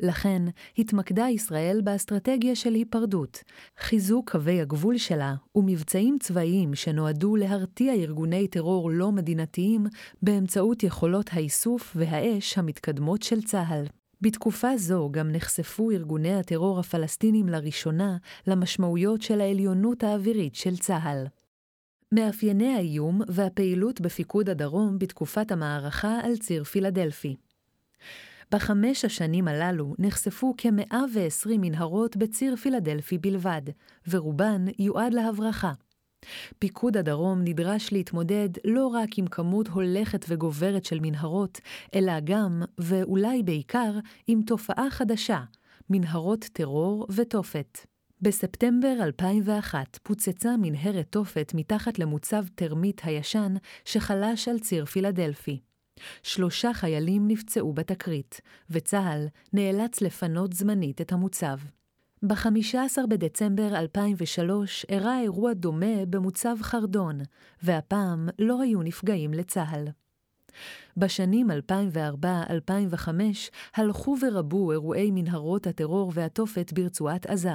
לכן 0.00 0.42
התמקדה 0.78 1.28
ישראל 1.28 1.80
באסטרטגיה 1.84 2.54
של 2.54 2.74
היפרדות, 2.74 3.42
חיזוק 3.78 4.30
קווי 4.30 4.60
הגבול 4.60 4.98
שלה 4.98 5.34
ומבצעים 5.54 6.16
צבאיים 6.20 6.74
שנועדו 6.74 7.36
להרתיע 7.36 7.94
ארגוני 7.94 8.48
טרור 8.48 8.90
לא 8.90 9.12
מדינתיים 9.12 9.86
באמצעות 10.22 10.82
יכולות 10.82 11.30
האיסוף 11.32 11.92
והאש 11.96 12.58
המתקדמות 12.58 13.22
של 13.22 13.42
צה"ל. 13.42 13.84
בתקופה 14.20 14.76
זו 14.76 15.08
גם 15.12 15.32
נחשפו 15.32 15.90
ארגוני 15.90 16.34
הטרור 16.34 16.80
הפלסטינים 16.80 17.48
לראשונה 17.48 18.16
למשמעויות 18.46 19.22
של 19.22 19.40
העליונות 19.40 20.04
האווירית 20.04 20.54
של 20.54 20.76
צה"ל. 20.76 21.26
מאפייני 22.12 22.74
האיום 22.74 23.20
והפעילות 23.28 24.00
בפיקוד 24.00 24.48
הדרום 24.48 24.98
בתקופת 24.98 25.52
המערכה 25.52 26.20
על 26.22 26.36
ציר 26.36 26.64
פילדלפי. 26.64 27.36
בחמש 28.52 29.04
השנים 29.04 29.48
הללו 29.48 29.94
נחשפו 29.98 30.54
כ-120 30.58 31.48
מנהרות 31.58 32.16
בציר 32.16 32.56
פילדלפי 32.56 33.18
בלבד, 33.18 33.62
ורובן 34.08 34.64
יועד 34.78 35.14
להברחה. 35.14 35.72
פיקוד 36.58 36.96
הדרום 36.96 37.40
נדרש 37.44 37.92
להתמודד 37.92 38.48
לא 38.64 38.86
רק 38.86 39.18
עם 39.18 39.26
כמות 39.26 39.68
הולכת 39.68 40.24
וגוברת 40.28 40.84
של 40.84 40.98
מנהרות, 41.02 41.60
אלא 41.94 42.12
גם, 42.24 42.62
ואולי 42.78 43.42
בעיקר, 43.42 43.92
עם 44.26 44.42
תופעה 44.42 44.90
חדשה, 44.90 45.40
מנהרות 45.90 46.44
טרור 46.52 47.06
ותופת. 47.10 47.78
בספטמבר 48.22 48.96
2001 49.02 49.98
פוצצה 50.02 50.56
מנהרת 50.58 51.06
תופת 51.10 51.52
מתחת 51.54 51.98
למוצב 51.98 52.44
תרמית 52.54 53.00
הישן 53.04 53.54
שחלש 53.84 54.48
על 54.48 54.58
ציר 54.58 54.84
פילדלפי. 54.84 55.60
שלושה 56.22 56.72
חיילים 56.72 57.28
נפצעו 57.28 57.72
בתקרית, 57.72 58.40
וצה"ל 58.70 59.26
נאלץ 59.52 60.00
לפנות 60.00 60.52
זמנית 60.52 61.00
את 61.00 61.12
המוצב. 61.12 61.58
ב-15 62.22 63.06
בדצמבר 63.08 63.78
2003 63.78 64.86
אירע 64.88 65.20
אירוע 65.20 65.52
דומה 65.52 66.06
במוצב 66.10 66.56
חרדון, 66.62 67.18
והפעם 67.62 68.28
לא 68.38 68.62
היו 68.62 68.82
נפגעים 68.82 69.34
לצה"ל. 69.34 69.88
בשנים 70.96 71.50
2004-2005 71.50 73.08
הלכו 73.74 74.16
ורבו 74.22 74.72
אירועי 74.72 75.10
מנהרות 75.10 75.66
הטרור 75.66 76.12
והתופת 76.14 76.72
ברצועת 76.72 77.26
עזה. 77.26 77.54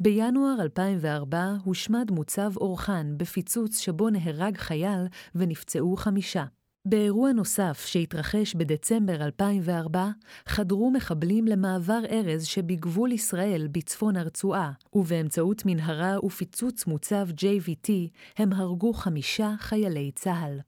בינואר 0.00 0.56
2004 0.60 1.54
הושמד 1.64 2.10
מוצב 2.10 2.56
אורחן 2.56 3.14
בפיצוץ 3.16 3.78
שבו 3.78 4.10
נהרג 4.10 4.56
חייל 4.56 5.06
ונפצעו 5.34 5.96
חמישה. 5.96 6.44
באירוע 6.88 7.32
נוסף 7.32 7.84
שהתרחש 7.86 8.54
בדצמבר 8.54 9.24
2004, 9.24 10.08
חדרו 10.46 10.90
מחבלים 10.90 11.46
למעבר 11.46 12.00
ארז 12.10 12.44
שבגבול 12.46 13.12
ישראל 13.12 13.68
בצפון 13.72 14.16
הרצועה, 14.16 14.72
ובאמצעות 14.92 15.62
מנהרה 15.66 16.24
ופיצוץ 16.24 16.86
מוצב 16.86 17.28
JVT 17.30 17.90
הם 18.36 18.52
הרגו 18.52 18.92
חמישה 18.92 19.50
חיילי 19.58 20.10
צה"ל. 20.14 20.58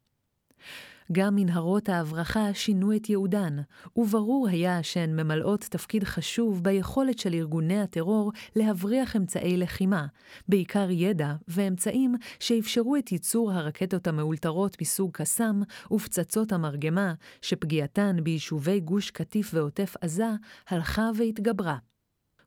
גם 1.13 1.35
מנהרות 1.37 1.89
ההברחה 1.89 2.55
שינו 2.55 2.97
את 2.97 3.09
ייעודן, 3.09 3.57
וברור 3.97 4.49
היה 4.49 4.83
שהן 4.83 5.21
ממלאות 5.21 5.61
תפקיד 5.61 6.05
חשוב 6.05 6.65
ביכולת 6.65 7.19
של 7.19 7.35
ארגוני 7.35 7.81
הטרור 7.81 8.33
להבריח 8.57 9.17
אמצעי 9.17 9.57
לחימה, 9.57 10.07
בעיקר 10.49 10.91
ידע 10.91 11.35
ואמצעים 11.49 12.15
שאפשרו 12.41 12.97
את 12.97 13.13
ייצור 13.13 13.53
הרקטות 13.53 14.07
המאולתרות 14.07 14.77
מסוג 14.81 15.11
קסאם 15.13 15.63
ופצצות 15.93 16.53
המרגמה, 16.53 17.15
שפגיעתן 17.43 18.17
ביישובי 18.23 18.81
גוש 18.81 19.11
קטיף 19.11 19.51
ועוטף 19.55 19.95
עזה 20.01 20.31
הלכה 20.69 21.11
והתגברה. 21.15 21.77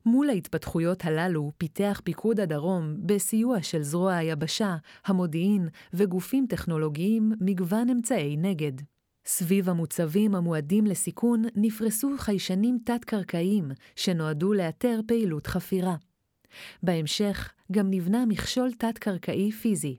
מול 0.06 0.30
ההתפתחויות 0.30 1.04
הללו 1.04 1.52
פיתח 1.58 2.00
פיקוד 2.04 2.40
הדרום, 2.40 2.94
בסיוע 2.98 3.62
של 3.62 3.82
זרוע 3.82 4.14
היבשה, 4.14 4.76
המודיעין 5.06 5.68
וגופים 5.94 6.46
טכנולוגיים, 6.48 7.32
מגוון 7.40 7.88
אמצעי 7.88 8.36
נגד. 8.36 8.72
סביב 9.26 9.68
המוצבים 9.68 10.34
המועדים 10.34 10.86
לסיכון 10.86 11.44
נפרסו 11.54 12.10
חיישנים 12.18 12.78
תת-קרקעיים, 12.84 13.70
שנועדו 13.96 14.52
לאתר 14.52 15.00
פעילות 15.06 15.46
חפירה. 15.46 15.96
בהמשך 16.82 17.52
גם 17.72 17.90
נבנה 17.90 18.26
מכשול 18.26 18.72
תת-קרקעי 18.72 19.52
פיזי. 19.52 19.96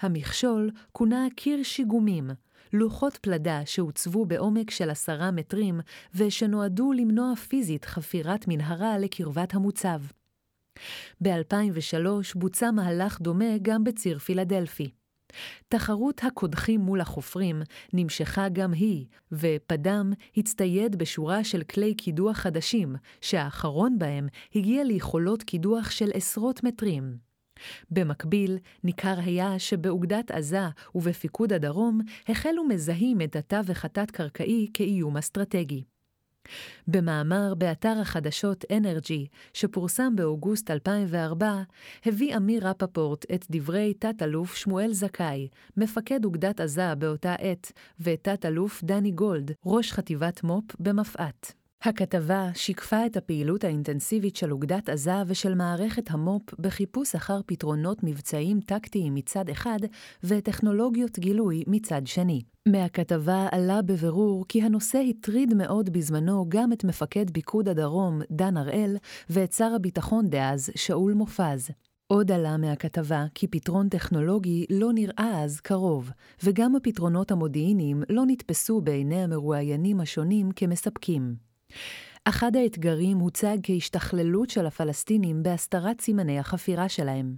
המכשול 0.00 0.70
כונה 0.92 1.26
קיר 1.36 1.62
שיגומים, 1.62 2.30
לוחות 2.72 3.16
פלדה 3.16 3.60
שהוצבו 3.64 4.26
בעומק 4.26 4.70
של 4.70 4.90
עשרה 4.90 5.30
מטרים 5.30 5.80
ושנועדו 6.14 6.92
למנוע 6.92 7.36
פיזית 7.36 7.84
חפירת 7.84 8.44
מנהרה 8.48 8.98
לקרבת 8.98 9.54
המוצב. 9.54 10.00
ב-2003 11.22 12.06
בוצע 12.34 12.70
מהלך 12.70 13.20
דומה 13.20 13.58
גם 13.62 13.84
בציר 13.84 14.18
פילדלפי. 14.18 14.90
תחרות 15.68 16.24
הקודחים 16.24 16.80
מול 16.80 17.00
החופרים 17.00 17.62
נמשכה 17.92 18.48
גם 18.48 18.72
היא, 18.72 19.06
ופדם 19.32 20.12
הצטייד 20.36 20.96
בשורה 20.96 21.44
של 21.44 21.62
כלי 21.62 21.94
קידוח 21.94 22.36
חדשים, 22.36 22.96
שהאחרון 23.20 23.98
בהם 23.98 24.28
הגיע 24.54 24.84
ליכולות 24.84 25.42
קידוח 25.42 25.90
של 25.90 26.10
עשרות 26.14 26.64
מטרים. 26.64 27.31
במקביל, 27.90 28.58
ניכר 28.84 29.14
היה 29.18 29.58
שבאוגדת 29.58 30.30
עזה 30.30 30.68
ובפיקוד 30.94 31.52
הדרום 31.52 32.00
החלו 32.28 32.64
מזהים 32.64 33.20
את 33.20 33.36
התווך 33.36 33.84
התת-קרקעי 33.84 34.70
כאיום 34.74 35.16
אסטרטגי. 35.16 35.84
במאמר 36.88 37.54
באתר 37.54 37.94
החדשות 38.00 38.64
אנרג'י, 38.76 39.26
שפורסם 39.52 40.16
באוגוסט 40.16 40.70
2004, 40.70 41.62
הביא 42.06 42.36
אמיר 42.36 42.68
רפפורט 42.68 43.24
את 43.34 43.46
דברי 43.50 43.94
תת-אלוף 43.94 44.54
שמואל 44.54 44.92
זכאי, 44.92 45.48
מפקד 45.76 46.24
אוגדת 46.24 46.60
עזה 46.60 46.94
באותה 46.94 47.34
עת, 47.34 47.72
ותת-אלוף 48.00 48.84
דני 48.84 49.10
גולד, 49.10 49.50
ראש 49.66 49.92
חטיבת 49.92 50.42
מו"פ 50.42 50.76
במפא"ת. 50.80 51.61
הכתבה 51.84 52.48
שיקפה 52.54 53.06
את 53.06 53.16
הפעילות 53.16 53.64
האינטנסיבית 53.64 54.36
של 54.36 54.52
אוגדת 54.52 54.88
עזה 54.88 55.14
ושל 55.26 55.54
מערכת 55.54 56.10
המו"פ 56.10 56.54
בחיפוש 56.58 57.14
אחר 57.14 57.40
פתרונות 57.46 57.98
מבצעיים 58.02 58.60
טקטיים 58.60 59.14
מצד 59.14 59.48
אחד 59.48 59.78
וטכנולוגיות 60.24 61.18
גילוי 61.18 61.64
מצד 61.66 62.06
שני. 62.06 62.42
מהכתבה 62.68 63.48
עלה 63.52 63.82
בבירור 63.82 64.44
כי 64.48 64.62
הנושא 64.62 65.02
הטריד 65.10 65.54
מאוד 65.54 65.90
בזמנו 65.90 66.44
גם 66.48 66.72
את 66.72 66.84
מפקד 66.84 67.30
פיקוד 67.30 67.68
הדרום, 67.68 68.20
דן 68.30 68.56
הראל, 68.56 68.96
ואת 69.30 69.52
שר 69.52 69.72
הביטחון 69.76 70.30
דאז, 70.30 70.70
שאול 70.76 71.12
מופז. 71.12 71.70
עוד 72.06 72.32
עלה 72.32 72.56
מהכתבה 72.56 73.24
כי 73.34 73.46
פתרון 73.46 73.88
טכנולוגי 73.88 74.66
לא 74.70 74.92
נראה 74.92 75.42
אז 75.44 75.60
קרוב, 75.60 76.10
וגם 76.44 76.76
הפתרונות 76.76 77.30
המודיעיניים 77.30 78.02
לא 78.08 78.22
נתפסו 78.26 78.80
בעיני 78.80 79.22
המרואיינים 79.22 80.00
השונים 80.00 80.50
כמספקים. 80.56 81.51
אחד 82.24 82.56
האתגרים 82.56 83.18
הוצג 83.18 83.58
כהשתכללות 83.62 84.50
של 84.50 84.66
הפלסטינים 84.66 85.42
בהסתרת 85.42 86.00
סימני 86.00 86.38
החפירה 86.38 86.88
שלהם. 86.88 87.36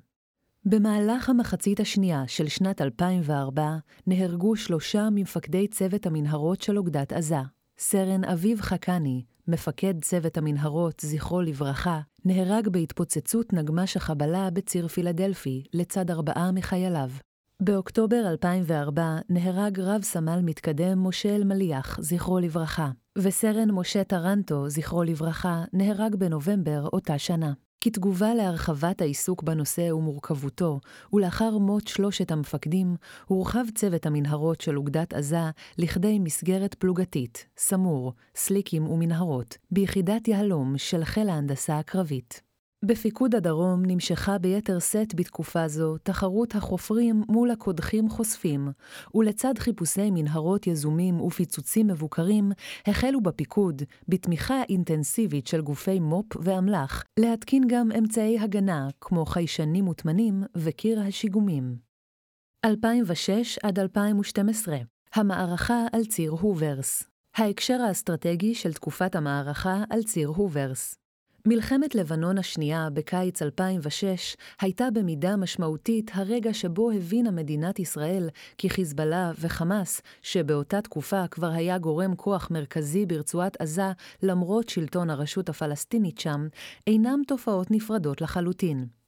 במהלך 0.66 1.28
המחצית 1.28 1.80
השנייה 1.80 2.24
של 2.26 2.48
שנת 2.48 2.80
2004 2.80 3.76
נהרגו 4.06 4.56
שלושה 4.56 5.08
ממפקדי 5.12 5.68
צוות 5.68 6.06
המנהרות 6.06 6.62
של 6.62 6.78
אוגדת 6.78 7.12
עזה. 7.12 7.40
סרן 7.78 8.24
אביב 8.24 8.60
חכני, 8.60 9.24
מפקד 9.48 9.94
צוות 10.02 10.36
המנהרות, 10.36 11.00
זכרו 11.00 11.40
לברכה, 11.40 12.00
נהרג 12.24 12.68
בהתפוצצות 12.68 13.52
נגמ"ש 13.52 13.96
החבלה 13.96 14.50
בציר 14.50 14.88
פילדלפי, 14.88 15.62
לצד 15.72 16.10
ארבעה 16.10 16.52
מחייליו. 16.52 17.10
באוקטובר 17.62 18.22
2004 18.28 19.18
נהרג 19.28 19.80
רב 19.80 20.02
סמל 20.02 20.40
מתקדם 20.42 21.06
משה 21.06 21.36
אלמליח, 21.36 22.00
זכרו 22.00 22.38
לברכה, 22.38 22.90
וסרן 23.18 23.70
משה 23.70 24.04
טרנטו, 24.04 24.68
זכרו 24.68 25.02
לברכה, 25.02 25.64
נהרג 25.72 26.14
בנובמבר 26.14 26.88
אותה 26.92 27.18
שנה. 27.18 27.52
כתגובה 27.80 28.34
להרחבת 28.34 29.00
העיסוק 29.00 29.42
בנושא 29.42 29.92
ומורכבותו, 29.92 30.80
ולאחר 31.12 31.58
מות 31.58 31.86
שלושת 31.88 32.30
המפקדים, 32.30 32.96
הורחב 33.26 33.64
צוות 33.74 34.06
המנהרות 34.06 34.60
של 34.60 34.76
אוגדת 34.76 35.14
עזה 35.14 35.50
לכדי 35.78 36.18
מסגרת 36.18 36.74
פלוגתית, 36.74 37.46
סמור, 37.56 38.12
סליקים 38.36 38.88
ומנהרות, 38.88 39.58
ביחידת 39.70 40.28
יהלום 40.28 40.78
של 40.78 41.04
חיל 41.04 41.28
ההנדסה 41.28 41.78
הקרבית. 41.78 42.42
בפיקוד 42.84 43.34
הדרום 43.34 43.82
נמשכה 43.86 44.38
ביתר 44.38 44.78
שאת 44.78 45.14
בתקופה 45.14 45.68
זו 45.68 45.96
תחרות 45.98 46.54
החופרים 46.54 47.22
מול 47.28 47.50
הקודחים 47.50 48.08
חושפים, 48.08 48.68
ולצד 49.14 49.58
חיפושי 49.58 50.10
מנהרות 50.10 50.66
יזומים 50.66 51.20
ופיצוצים 51.20 51.86
מבוקרים, 51.86 52.52
החלו 52.86 53.20
בפיקוד, 53.20 53.82
בתמיכה 54.08 54.62
אינטנסיבית 54.68 55.46
של 55.46 55.60
גופי 55.60 56.00
מו"פ 56.00 56.36
ואמל"ח, 56.40 57.04
להתקין 57.20 57.62
גם 57.68 57.92
אמצעי 57.98 58.38
הגנה, 58.38 58.88
כמו 59.00 59.26
חיישנים 59.26 59.84
מוטמנים 59.84 60.42
וקיר 60.56 61.00
השיגומים. 61.00 61.76
2006 62.64 63.58
עד 63.62 63.78
2012 63.78 64.76
המערכה 65.14 65.86
על 65.92 66.04
ציר 66.04 66.30
הוברס 66.30 67.02
ההקשר 67.36 67.80
האסטרטגי 67.80 68.54
של 68.54 68.72
תקופת 68.72 69.16
המערכה 69.16 69.84
על 69.90 70.02
ציר 70.02 70.28
הוברס 70.28 71.03
מלחמת 71.46 71.94
לבנון 71.94 72.38
השנייה 72.38 72.88
בקיץ 72.92 73.42
2006 73.42 74.36
הייתה 74.60 74.90
במידה 74.90 75.36
משמעותית 75.36 76.10
הרגע 76.14 76.54
שבו 76.54 76.90
הבינה 76.90 77.30
מדינת 77.30 77.78
ישראל 77.78 78.28
כי 78.58 78.70
חיזבאללה 78.70 79.32
וחמאס, 79.40 80.02
שבאותה 80.22 80.80
תקופה 80.80 81.28
כבר 81.28 81.50
היה 81.50 81.78
גורם 81.78 82.16
כוח 82.16 82.50
מרכזי 82.50 83.06
ברצועת 83.06 83.56
עזה 83.60 83.92
למרות 84.22 84.68
שלטון 84.68 85.10
הרשות 85.10 85.48
הפלסטינית 85.48 86.18
שם, 86.18 86.48
אינם 86.86 87.22
תופעות 87.26 87.70
נפרדות 87.70 88.20
לחלוטין. 88.20 89.03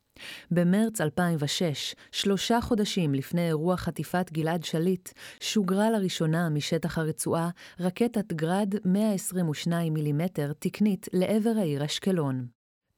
במרץ 0.50 1.00
2006, 1.00 1.94
שלושה 2.12 2.60
חודשים 2.60 3.14
לפני 3.14 3.46
אירוע 3.46 3.76
חטיפת 3.76 4.32
גלעד 4.32 4.64
שליט, 4.64 5.08
שוגרה 5.40 5.90
לראשונה 5.90 6.48
משטח 6.48 6.98
הרצועה 6.98 7.50
רקטת 7.80 8.32
גראד 8.32 8.74
122 8.84 9.94
מילימטר 9.94 10.52
תקנית 10.58 11.08
לעבר 11.12 11.52
העיר 11.58 11.84
אשקלון. 11.84 12.46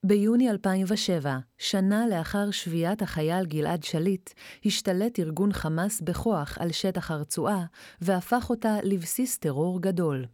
ביוני 0.07 0.51
2007, 0.51 1.39
שנה 1.59 2.07
לאחר 2.07 2.51
שביית 2.51 3.03
החייל 3.03 3.47
גלעד 3.47 3.83
שליט, 3.83 4.31
השתלט 4.65 5.21
ארגון 5.21 5.53
חמאס 5.53 6.01
בכוח 6.01 6.59
על 6.61 6.73
שטח 6.73 7.11
הרצועה, 7.11 7.65
והפך 8.01 8.51
אותה 8.51 8.77
לבסיס 8.83 9.39
טרור 9.39 9.83
גדול. 9.83 10.27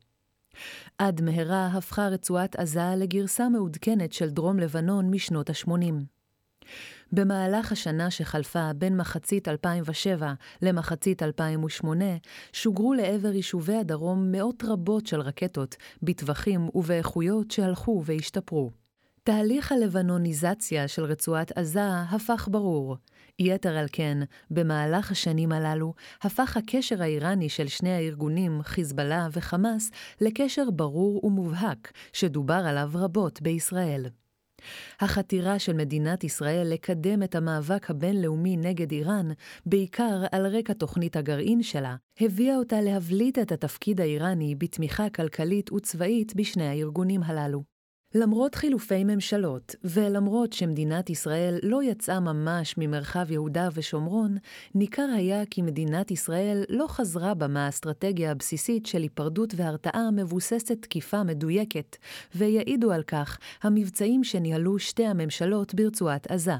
עד 0.98 1.20
מהרה 1.20 1.66
הפכה 1.66 2.08
רצועת 2.08 2.56
עזה 2.56 2.94
לגרסה 2.96 3.48
מעודכנת 3.48 4.12
של 4.12 4.30
דרום 4.30 4.58
לבנון 4.58 5.10
משנות 5.10 5.50
ה-80. 5.50 5.94
במהלך 7.12 7.72
השנה 7.72 8.10
שחלפה 8.10 8.70
בין 8.76 8.96
מחצית 8.96 9.48
2007 9.48 10.32
למחצית 10.62 11.22
2008, 11.22 12.04
שוגרו 12.52 12.94
לעבר 12.94 13.34
יישובי 13.34 13.76
הדרום 13.76 14.32
מאות 14.32 14.62
רבות 14.66 15.06
של 15.06 15.20
רקטות, 15.20 15.76
בטווחים 16.02 16.68
ובאיכויות 16.74 17.50
שהלכו 17.50 18.02
והשתפרו. 18.04 18.70
תהליך 19.24 19.72
הלבנוניזציה 19.72 20.88
של 20.88 21.04
רצועת 21.04 21.58
עזה 21.58 22.00
הפך 22.10 22.48
ברור. 22.50 22.96
יתר 23.38 23.76
על 23.76 23.86
כן, 23.92 24.18
במהלך 24.50 25.10
השנים 25.10 25.52
הללו, 25.52 25.94
הפך 26.22 26.56
הקשר 26.56 27.02
האיראני 27.02 27.48
של 27.48 27.68
שני 27.68 27.90
הארגונים, 27.90 28.62
חיזבאללה 28.62 29.28
וחמאס, 29.32 29.90
לקשר 30.20 30.70
ברור 30.70 31.24
ומובהק, 31.24 31.92
שדובר 32.12 32.62
עליו 32.66 32.90
רבות 32.94 33.42
בישראל. 33.42 34.06
החתירה 35.00 35.58
של 35.58 35.72
מדינת 35.72 36.24
ישראל 36.24 36.66
לקדם 36.70 37.22
את 37.22 37.34
המאבק 37.34 37.90
הבינלאומי 37.90 38.56
נגד 38.56 38.92
איראן, 38.92 39.28
בעיקר 39.66 40.24
על 40.32 40.46
רקע 40.46 40.72
תוכנית 40.72 41.16
הגרעין 41.16 41.62
שלה, 41.62 41.96
הביאה 42.20 42.56
אותה 42.56 42.80
להבליט 42.80 43.38
את 43.38 43.52
התפקיד 43.52 44.00
האיראני 44.00 44.54
בתמיכה 44.54 45.08
כלכלית 45.10 45.72
וצבאית 45.72 46.36
בשני 46.36 46.68
הארגונים 46.68 47.22
הללו. 47.22 47.73
למרות 48.16 48.54
חילופי 48.54 49.04
ממשלות, 49.04 49.74
ולמרות 49.84 50.52
שמדינת 50.52 51.10
ישראל 51.10 51.58
לא 51.62 51.82
יצאה 51.82 52.20
ממש 52.20 52.74
ממרחב 52.78 53.30
יהודה 53.30 53.68
ושומרון, 53.74 54.36
ניכר 54.74 55.08
היה 55.16 55.46
כי 55.46 55.62
מדינת 55.62 56.10
ישראל 56.10 56.64
לא 56.68 56.86
חזרה 56.88 57.34
בה 57.34 57.48
מהאסטרטגיה 57.48 58.30
הבסיסית 58.30 58.86
של 58.86 59.02
היפרדות 59.02 59.54
והרתעה 59.56 60.10
מבוססת 60.10 60.82
תקיפה 60.82 61.22
מדויקת, 61.22 61.96
ויעידו 62.34 62.92
על 62.92 63.02
כך 63.02 63.38
המבצעים 63.62 64.24
שניהלו 64.24 64.78
שתי 64.78 65.06
הממשלות 65.06 65.74
ברצועת 65.74 66.30
עזה. 66.30 66.56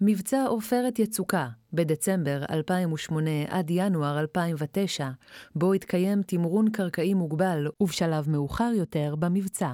מבצע 0.00 0.44
עופרת 0.46 0.98
יצוקה, 0.98 1.48
בדצמבר 1.72 2.42
2008 2.50 3.30
עד 3.48 3.66
ינואר 3.70 4.18
2009, 4.18 5.08
בו 5.54 5.72
התקיים 5.72 6.22
תמרון 6.22 6.70
קרקעי 6.70 7.14
מוגבל, 7.14 7.66
ובשלב 7.80 8.30
מאוחר 8.30 8.70
יותר 8.74 9.14
במבצע. 9.18 9.72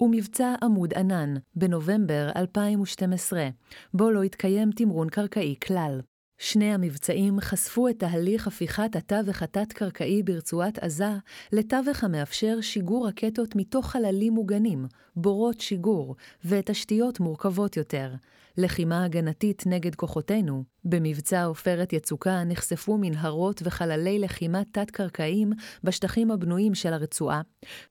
ומבצע 0.00 0.54
עמוד 0.62 0.94
ענן, 0.94 1.34
בנובמבר 1.54 2.30
2012, 2.36 3.48
בו 3.94 4.10
לא 4.10 4.22
התקיים 4.22 4.70
תמרון 4.72 5.08
קרקעי 5.08 5.54
כלל. 5.66 6.00
שני 6.38 6.74
המבצעים 6.74 7.40
חשפו 7.40 7.88
את 7.88 7.98
תהליך 7.98 8.46
הפיכת 8.46 8.96
התווך 8.96 9.42
התת-קרקעי 9.42 10.22
ברצועת 10.22 10.78
עזה 10.78 11.10
לתווך 11.52 12.04
המאפשר 12.04 12.60
שיגור 12.60 13.08
רקטות 13.08 13.56
מתוך 13.56 13.86
חללים 13.90 14.32
מוגנים, 14.32 14.86
בורות 15.16 15.60
שיגור 15.60 16.16
ותשתיות 16.44 17.20
מורכבות 17.20 17.76
יותר. 17.76 18.14
לחימה 18.58 19.04
הגנתית 19.04 19.62
נגד 19.66 19.94
כוחותינו, 19.94 20.64
במבצע 20.84 21.44
עופרת 21.44 21.92
יצוקה 21.92 22.44
נחשפו 22.44 22.98
מנהרות 22.98 23.62
וחללי 23.64 24.18
לחימה 24.18 24.62
תת-קרקעיים 24.72 25.52
בשטחים 25.84 26.30
הבנויים 26.30 26.74
של 26.74 26.92
הרצועה, 26.92 27.40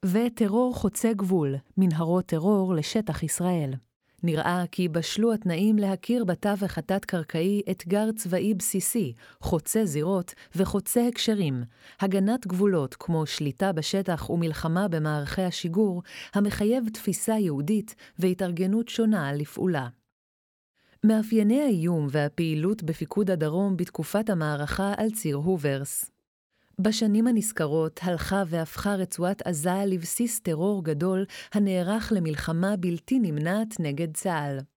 וטרור 0.06 0.76
חוצה 0.76 1.14
גבול, 1.14 1.56
מנהרות 1.78 2.26
טרור 2.26 2.76
לשטח 2.76 3.24
ישראל. 3.24 3.74
נראה 4.24 4.64
כי 4.72 4.88
בשלו 4.88 5.34
התנאים 5.34 5.78
להכיר 5.78 6.26
בתווך 6.26 6.78
התת-קרקעי 6.78 7.62
אתגר 7.72 8.12
צבאי 8.16 8.54
בסיסי, 8.54 9.14
חוצה 9.42 9.86
זירות 9.86 10.34
וחוצה 10.56 11.08
הקשרים, 11.08 11.64
הגנת 12.00 12.48
גבולות 12.48 12.96
כמו 13.00 13.26
שליטה 13.26 13.72
בשטח 13.72 14.30
ומלחמה 14.30 14.88
במערכי 14.88 15.42
השיגור, 15.42 16.04
המחייב 16.34 16.90
תפיסה 16.94 17.34
יהודית 17.34 17.96
והתארגנות 18.20 18.90
שונה 18.90 19.34
לפעולה. 19.34 19.88
מאפייני 21.08 21.62
האיום 21.62 22.08
והפעילות 22.12 22.84
בפיקוד 22.84 23.32
הדרום 23.32 23.78
בתקופת 23.78 24.30
המערכה 24.30 24.94
על 24.98 25.12
ציר 25.12 25.36
הוברס 25.36 26.12
בשנים 26.82 27.28
הנזכרות 27.28 28.00
הלכה 28.04 28.44
והפכה 28.48 28.96
רצועת 28.96 29.42
עזה 29.42 29.86
לבסיס 29.88 30.40
טרור 30.40 30.84
גדול 30.84 31.26
הנערך 31.54 32.14
למלחמה 32.16 32.76
בלתי 32.80 33.20
נמנעת 33.20 33.80
נגד 33.80 34.14
צה"ל. 34.14 34.75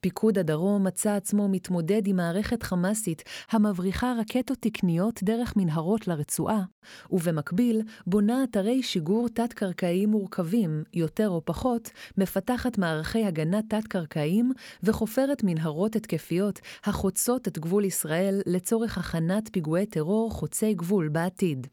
פיקוד 0.00 0.38
הדרום 0.38 0.84
מצא 0.84 1.12
עצמו 1.12 1.48
מתמודד 1.48 2.06
עם 2.06 2.16
מערכת 2.16 2.62
חמאסית 2.62 3.22
המבריחה 3.50 4.14
רקטות 4.20 4.58
תקניות 4.60 5.22
דרך 5.22 5.56
מנהרות 5.56 6.08
לרצועה, 6.08 6.62
ובמקביל 7.10 7.82
בונה 8.06 8.44
אתרי 8.44 8.82
שיגור 8.82 9.28
תת-קרקעיים 9.28 10.08
מורכבים, 10.08 10.84
יותר 10.94 11.28
או 11.28 11.44
פחות, 11.44 11.90
מפתחת 12.18 12.78
מערכי 12.78 13.24
הגנה 13.24 13.60
תת-קרקעיים 13.68 14.52
וחופרת 14.82 15.42
מנהרות 15.44 15.96
התקפיות 15.96 16.60
החוצות 16.84 17.48
את 17.48 17.58
גבול 17.58 17.84
ישראל 17.84 18.40
לצורך 18.46 18.98
הכנת 18.98 19.48
פיגועי 19.52 19.86
טרור 19.86 20.30
חוצי 20.30 20.74
גבול 20.74 21.08
בעתיד. 21.08 21.66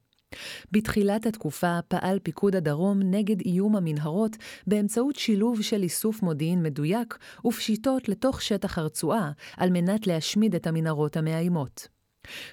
בתחילת 0.71 1.25
התקופה 1.25 1.79
פעל 1.87 2.19
פיקוד 2.19 2.55
הדרום 2.55 2.99
נגד 3.03 3.39
איום 3.41 3.75
המנהרות 3.75 4.37
באמצעות 4.67 5.15
שילוב 5.15 5.61
של 5.61 5.83
איסוף 5.83 6.21
מודיעין 6.21 6.63
מדויק 6.63 7.17
ופשיטות 7.45 8.09
לתוך 8.09 8.41
שטח 8.41 8.77
הרצועה, 8.77 9.31
על 9.57 9.69
מנת 9.69 10.07
להשמיד 10.07 10.55
את 10.55 10.67
המנהרות 10.67 11.17
המאיימות. 11.17 11.87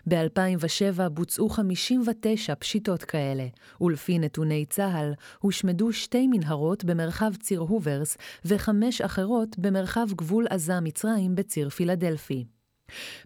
ב-2007 0.09 1.09
בוצעו 1.09 1.49
59 1.49 2.55
פשיטות 2.55 3.05
כאלה, 3.05 3.47
ולפי 3.81 4.19
נתוני 4.19 4.67
צה"ל, 4.67 5.13
הושמדו 5.41 5.93
שתי 5.93 6.27
מנהרות 6.27 6.85
במרחב 6.85 7.35
ציר 7.41 7.61
הוברס 7.61 8.17
וחמש 8.45 9.01
אחרות 9.01 9.59
במרחב 9.59 10.07
גבול 10.17 10.47
עזה-מצרים 10.51 11.35
בציר 11.35 11.69
פילדלפי. 11.69 12.45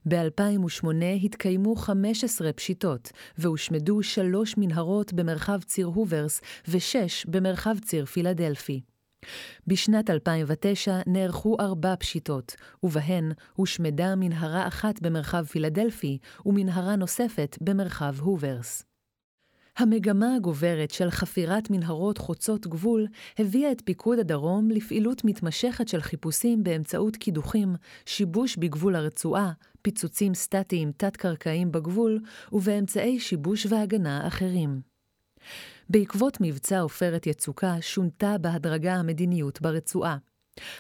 ב-2008 0.09 0.87
התקיימו 1.24 1.77
15 1.77 2.53
פשיטות, 2.53 3.12
והושמדו 3.38 4.03
שלוש 4.03 4.55
מנהרות 4.59 5.12
במרחב 5.12 5.61
ציר 5.62 5.87
הוברס 5.87 6.40
ושש 6.68 7.27
במרחב 7.27 7.79
ציר 7.79 8.05
פילדלפי. 8.05 8.81
בשנת 9.66 10.11
2009 10.11 11.00
נערכו 11.07 11.57
ארבע 11.61 11.94
פשיטות, 11.98 12.57
ובהן 12.83 13.33
הושמדה 13.55 14.14
מנהרה 14.16 14.68
אחת 14.68 15.00
במרחב 15.03 15.44
פילדלפי 15.44 16.18
ומנהרה 16.46 16.96
נוספת 16.96 17.59
במרחב 17.61 18.14
הוברס. 18.20 18.93
המגמה 19.78 20.34
הגוברת 20.37 20.90
של 20.90 21.10
חפירת 21.10 21.70
מנהרות 21.70 22.18
חוצות 22.18 22.66
גבול 22.66 23.06
הביאה 23.38 23.72
את 23.72 23.82
פיקוד 23.84 24.18
הדרום 24.18 24.70
לפעילות 24.70 25.24
מתמשכת 25.24 25.88
של 25.88 26.00
חיפושים 26.00 26.64
באמצעות 26.64 27.16
קידוחים, 27.16 27.74
שיבוש 28.06 28.56
בגבול 28.56 28.96
הרצועה, 28.96 29.52
פיצוצים 29.82 30.34
סטטיים 30.34 30.92
תת-קרקעיים 30.96 31.72
בגבול 31.72 32.20
ובאמצעי 32.52 33.20
שיבוש 33.20 33.66
והגנה 33.66 34.26
אחרים. 34.26 34.80
בעקבות 35.88 36.38
מבצע 36.40 36.80
עופרת 36.80 37.26
יצוקה 37.26 37.76
שונתה 37.80 38.38
בהדרגה 38.38 38.94
המדיניות 38.94 39.60
ברצועה. 39.60 40.16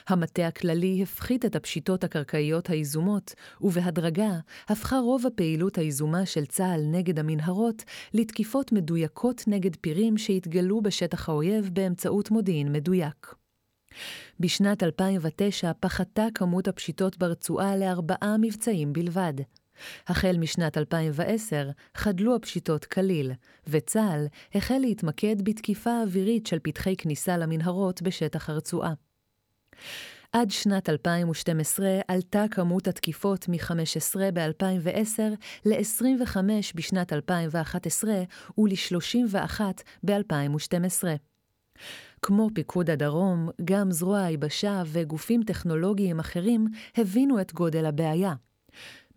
המטה 0.08 0.46
הכללי 0.46 1.02
הפחית 1.02 1.44
את 1.44 1.56
הפשיטות 1.56 2.04
הקרקעיות 2.04 2.70
היזומות, 2.70 3.34
ובהדרגה 3.60 4.38
הפכה 4.68 4.98
רוב 4.98 5.26
הפעילות 5.26 5.78
היזומה 5.78 6.26
של 6.26 6.46
צה"ל 6.46 6.80
נגד 6.90 7.18
המנהרות 7.18 7.84
לתקיפות 8.14 8.72
מדויקות 8.72 9.44
נגד 9.46 9.76
פירים 9.76 10.18
שהתגלו 10.18 10.80
בשטח 10.80 11.28
האויב 11.28 11.70
באמצעות 11.72 12.30
מודיעין 12.30 12.72
מדויק. 12.72 13.34
בשנת 14.40 14.82
2009 14.82 15.72
פחתה 15.80 16.26
כמות 16.34 16.68
הפשיטות 16.68 17.18
ברצועה 17.18 17.76
לארבעה 17.76 18.36
מבצעים 18.40 18.92
בלבד. 18.92 19.34
החל 20.06 20.36
משנת 20.38 20.78
2010 20.78 21.70
חדלו 21.94 22.34
הפשיטות 22.36 22.84
כליל, 22.84 23.32
וצה"ל 23.66 24.26
החל 24.54 24.78
להתמקד 24.78 25.36
בתקיפה 25.42 26.02
אווירית 26.02 26.46
של 26.46 26.58
פתחי 26.62 26.96
כניסה 26.96 27.36
למנהרות 27.36 28.02
בשטח 28.02 28.50
הרצועה. 28.50 28.92
עד 30.32 30.50
שנת 30.50 30.88
2012 30.88 31.86
עלתה 32.08 32.44
כמות 32.50 32.88
התקיפות 32.88 33.48
מ-15 33.48 34.16
ב-2010 34.34 35.20
ל-25 35.64 36.36
בשנת 36.74 37.12
2011 37.12 38.12
ול-31 38.58 39.60
ב-2012. 40.04 41.04
כמו 42.22 42.48
פיקוד 42.54 42.90
הדרום, 42.90 43.48
גם 43.64 43.90
זרוע 43.90 44.22
היבשה 44.22 44.82
וגופים 44.86 45.42
טכנולוגיים 45.42 46.20
אחרים 46.20 46.66
הבינו 46.96 47.40
את 47.40 47.52
גודל 47.52 47.86
הבעיה. 47.86 48.34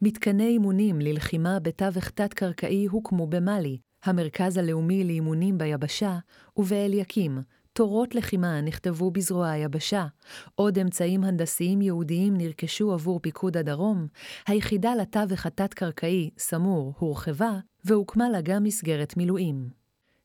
מתקני 0.01 0.47
אימונים 0.47 1.01
ללחימה 1.01 1.59
בתווך 1.59 2.09
תת-קרקעי 2.09 2.85
הוקמו 2.85 3.27
במאלי, 3.27 3.77
המרכז 4.03 4.57
הלאומי 4.57 5.03
לאימונים 5.03 5.57
ביבשה, 5.57 6.17
ובאליקים, 6.57 7.41
תורות 7.77 8.15
לחימה 8.15 8.61
נכתבו 8.61 9.11
בזרוע 9.11 9.49
היבשה, 9.49 10.05
עוד 10.55 10.79
אמצעים 10.79 11.23
הנדסיים 11.23 11.81
יהודיים 11.81 12.37
נרכשו 12.37 12.93
עבור 12.93 13.19
פיקוד 13.19 13.57
הדרום, 13.57 14.07
היחידה 14.47 14.95
לתווך 14.95 15.45
התת-קרקעי, 15.45 16.29
סמור, 16.37 16.93
הורחבה, 16.99 17.51
והוקמה 17.85 18.29
לה 18.29 18.41
גם 18.41 18.63
מסגרת 18.63 19.17
מילואים. 19.17 19.69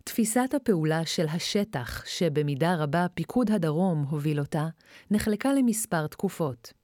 תפיסת 0.05 0.55
הפעולה 0.57 1.07
של 1.07 1.27
השטח, 1.29 2.07
שבמידה 2.07 2.75
רבה 2.75 3.07
פיקוד 3.15 3.51
הדרום 3.51 4.07
הוביל 4.11 4.41
אותה, 4.41 4.69
נחלקה 5.11 5.53
למספר 5.53 6.07
תקופות. 6.07 6.82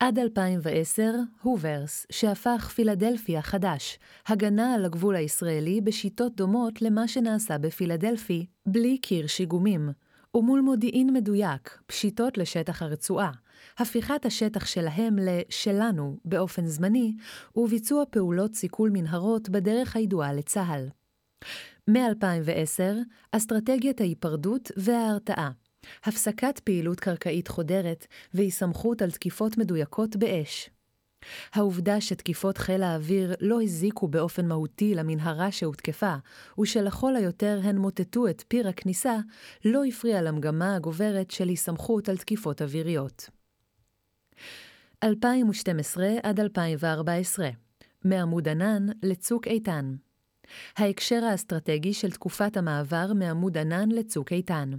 עד 0.00 0.18
2010, 0.18 1.12
הוברס, 1.42 2.06
שהפך 2.12 2.68
פילדלפי 2.74 3.42
חדש, 3.42 3.98
הגנה 4.26 4.74
על 4.74 4.84
הגבול 4.84 5.16
הישראלי 5.16 5.80
בשיטות 5.80 6.36
דומות 6.36 6.82
למה 6.82 7.08
שנעשה 7.08 7.58
בפילדלפי, 7.58 8.46
בלי 8.66 8.98
קיר 8.98 9.26
שיגומים, 9.26 9.90
ומול 10.34 10.60
מודיעין 10.60 11.12
מדויק, 11.12 11.78
פשיטות 11.86 12.38
לשטח 12.38 12.82
הרצועה, 12.82 13.30
הפיכת 13.78 14.26
השטח 14.26 14.66
שלהם 14.66 15.18
ל"שלנו" 15.18 16.16
באופן 16.24 16.66
זמני, 16.66 17.14
וביצוע 17.56 18.04
פעולות 18.10 18.54
סיכול 18.54 18.90
מנהרות 18.92 19.48
בדרך 19.48 19.96
הידועה 19.96 20.32
לצה"ל. 20.32 20.88
מ-2010, 21.88 22.82
אסטרטגיית 23.32 24.00
ההיפרדות 24.00 24.70
וההרתעה. 24.76 25.50
הפסקת 26.04 26.60
פעילות 26.64 27.00
קרקעית 27.00 27.48
חודרת 27.48 28.06
והיסמכות 28.34 29.02
על 29.02 29.10
תקיפות 29.10 29.58
מדויקות 29.58 30.16
באש. 30.16 30.70
העובדה 31.52 32.00
שתקיפות 32.00 32.58
חיל 32.58 32.82
האוויר 32.82 33.34
לא 33.40 33.62
הזיקו 33.62 34.08
באופן 34.08 34.48
מהותי 34.48 34.94
למנהרה 34.94 35.52
שהותקפה, 35.52 36.14
ושלכל 36.60 37.16
היותר 37.16 37.60
הן 37.62 37.78
מוטטו 37.78 38.28
את 38.28 38.44
פיר 38.48 38.68
הכניסה, 38.68 39.16
לא 39.64 39.84
הפריע 39.84 40.22
למגמה 40.22 40.76
הגוברת 40.76 41.30
של 41.30 41.48
היסמכות 41.48 42.08
על 42.08 42.16
תקיפות 42.16 42.62
אוויריות. 42.62 43.30
2012 45.02 46.08
עד 46.22 46.40
2014 46.40 47.48
מעמוד 48.04 48.48
ענן 48.48 48.86
לצוק 49.02 49.46
איתן 49.46 49.94
ההקשר 50.76 51.24
האסטרטגי 51.24 51.92
של 51.92 52.10
תקופת 52.10 52.56
המעבר 52.56 53.12
מעמוד 53.14 53.58
ענן 53.58 53.88
לצוק 53.88 54.32
איתן. 54.32 54.70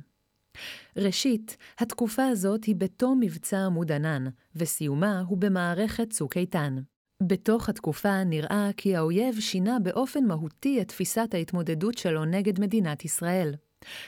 ראשית, 0.97 1.57
התקופה 1.79 2.27
הזאת 2.27 2.63
היא 2.63 2.75
בתום 2.75 3.19
מבצע 3.19 3.65
עמוד 3.65 3.91
ענן, 3.91 4.25
וסיומה 4.55 5.23
הוא 5.27 5.37
במערכת 5.37 6.09
צוק 6.09 6.37
איתן. 6.37 6.77
בתוך 7.23 7.69
התקופה 7.69 8.23
נראה 8.23 8.69
כי 8.77 8.95
האויב 8.95 9.39
שינה 9.39 9.77
באופן 9.83 10.25
מהותי 10.25 10.81
את 10.81 10.87
תפיסת 10.87 11.29
ההתמודדות 11.33 11.97
שלו 11.97 12.25
נגד 12.25 12.59
מדינת 12.59 13.05
ישראל. 13.05 13.53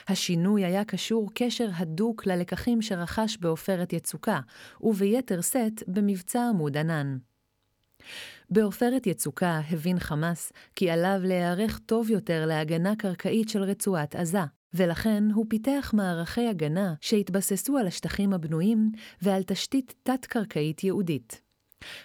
השינוי 0.08 0.64
היה 0.64 0.84
קשור 0.84 1.30
קשר 1.34 1.68
הדוק 1.74 2.26
ללקחים 2.26 2.82
שרכש 2.82 3.36
בעופרת 3.40 3.92
יצוקה, 3.92 4.40
וביתר 4.80 5.40
שאת 5.40 5.82
במבצע 5.88 6.48
עמוד 6.48 6.76
ענן. 6.76 7.18
בעופרת 8.50 9.06
יצוקה 9.06 9.60
הבין 9.70 9.98
חמאס 9.98 10.52
כי 10.76 10.90
עליו 10.90 11.20
להיערך 11.22 11.78
טוב 11.78 12.10
יותר 12.10 12.46
להגנה 12.46 12.96
קרקעית 12.96 13.48
של 13.48 13.62
רצועת 13.62 14.14
עזה, 14.14 14.44
ולכן 14.74 15.24
הוא 15.34 15.46
פיתח 15.48 15.90
מערכי 15.94 16.48
הגנה 16.48 16.94
שהתבססו 17.00 17.78
על 17.78 17.86
השטחים 17.86 18.32
הבנויים 18.32 18.92
ועל 19.22 19.42
תשתית 19.42 19.94
תת-קרקעית 20.02 20.84
ייעודית. 20.84 21.40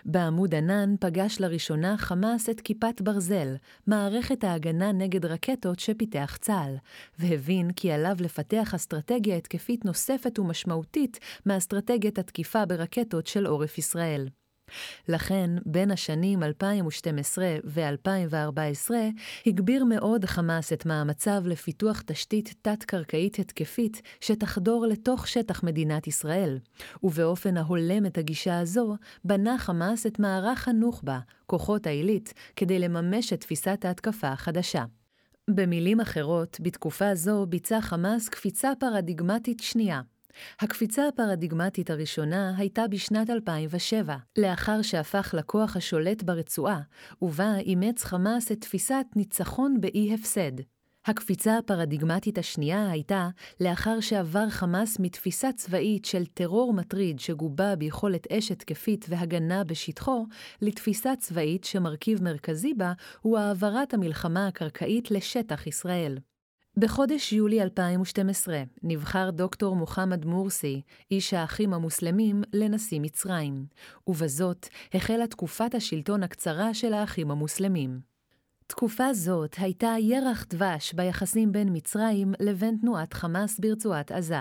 בעמוד 0.05 0.55
ענן 0.55 0.95
פגש 0.99 1.39
לראשונה 1.39 1.97
חמאס 1.97 2.49
את 2.49 2.61
כיפת 2.61 3.01
ברזל, 3.01 3.55
מערכת 3.87 4.43
ההגנה 4.43 4.91
נגד 4.91 5.25
רקטות 5.25 5.79
שפיתח 5.79 6.37
צה"ל, 6.41 6.75
והבין 7.19 7.71
כי 7.71 7.91
עליו 7.91 8.15
לפתח 8.19 8.73
אסטרטגיה 8.75 9.37
התקפית 9.37 9.85
נוספת 9.85 10.39
ומשמעותית 10.39 11.19
מאסטרטגיית 11.45 12.19
התקיפה 12.19 12.65
ברקטות 12.65 13.27
של 13.27 13.45
עורף 13.45 13.77
ישראל. 13.77 14.27
לכן, 15.07 15.49
בין 15.65 15.91
השנים 15.91 16.43
2012 16.43 17.57
ו-2014 17.63 18.91
הגביר 19.45 19.83
מאוד 19.83 20.25
חמאס 20.25 20.73
את 20.73 20.85
מאמציו 20.85 21.43
לפיתוח 21.45 22.01
תשתית 22.05 22.53
תת-קרקעית 22.61 23.39
התקפית 23.39 24.01
שתחדור 24.21 24.85
לתוך 24.85 25.27
שטח 25.27 25.63
מדינת 25.63 26.07
ישראל, 26.07 26.59
ובאופן 27.03 27.57
ההולם 27.57 28.05
את 28.05 28.17
הגישה 28.17 28.59
הזו, 28.59 28.95
בנה 29.23 29.57
חמאס 29.57 30.05
את 30.05 30.19
מערך 30.19 30.67
הנוח'בה, 30.67 31.19
כוחות 31.45 31.87
העילית, 31.87 32.33
כדי 32.55 32.79
לממש 32.79 33.33
את 33.33 33.41
תפיסת 33.41 33.85
ההתקפה 33.85 34.27
החדשה. 34.27 34.83
במילים 35.49 35.99
אחרות, 35.99 36.57
בתקופה 36.61 37.15
זו 37.15 37.45
ביצע 37.45 37.81
חמאס 37.81 38.29
קפיצה 38.29 38.71
פרדיגמטית 38.79 39.59
שנייה, 39.59 40.01
הקפיצה 40.59 41.07
הפרדיגמטית 41.07 41.89
הראשונה 41.89 42.53
הייתה 42.57 42.87
בשנת 42.87 43.29
2007, 43.29 44.15
לאחר 44.37 44.81
שהפך 44.81 45.33
לכוח 45.37 45.75
השולט 45.75 46.23
ברצועה, 46.23 46.81
ובה 47.21 47.57
אימץ 47.57 48.03
חמאס 48.03 48.51
את 48.51 48.61
תפיסת 48.61 49.05
ניצחון 49.15 49.81
באי 49.81 50.13
הפסד. 50.13 50.51
הקפיצה 51.05 51.57
הפרדיגמטית 51.57 52.37
השנייה 52.37 52.91
הייתה 52.91 53.29
לאחר 53.59 53.99
שעבר 53.99 54.49
חמאס 54.49 54.99
מתפיסה 54.99 55.51
צבאית 55.51 56.05
של 56.05 56.25
טרור 56.25 56.73
מטריד 56.73 57.19
שגובה 57.19 57.75
ביכולת 57.75 58.31
אש 58.31 58.51
התקפית 58.51 59.05
והגנה 59.09 59.63
בשטחו, 59.63 60.25
לתפיסה 60.61 61.15
צבאית 61.15 61.63
שמרכיב 61.63 62.23
מרכזי 62.23 62.73
בה 62.73 62.93
הוא 63.21 63.37
העברת 63.37 63.93
המלחמה 63.93 64.47
הקרקעית 64.47 65.11
לשטח 65.11 65.67
ישראל. 65.67 66.17
בחודש 66.77 67.33
יולי 67.33 67.61
2012 67.61 68.63
נבחר 68.83 69.29
דוקטור 69.29 69.75
מוחמד 69.75 70.25
מורסי, 70.25 70.81
איש 71.11 71.33
האחים 71.33 71.73
המוסלמים, 71.73 72.41
לנשיא 72.53 72.99
מצרים, 72.99 73.65
ובזאת 74.07 74.67
החלה 74.93 75.27
תקופת 75.27 75.75
השלטון 75.75 76.23
הקצרה 76.23 76.73
של 76.73 76.93
האחים 76.93 77.31
המוסלמים. 77.31 77.99
תקופה 78.67 79.13
זאת 79.13 79.55
הייתה 79.57 79.95
ירח 79.99 80.45
דבש 80.49 80.93
ביחסים 80.93 81.51
בין 81.51 81.69
מצרים 81.71 82.33
לבין 82.39 82.77
תנועת 82.81 83.13
חמאס 83.13 83.59
ברצועת 83.59 84.11
עזה. 84.11 84.39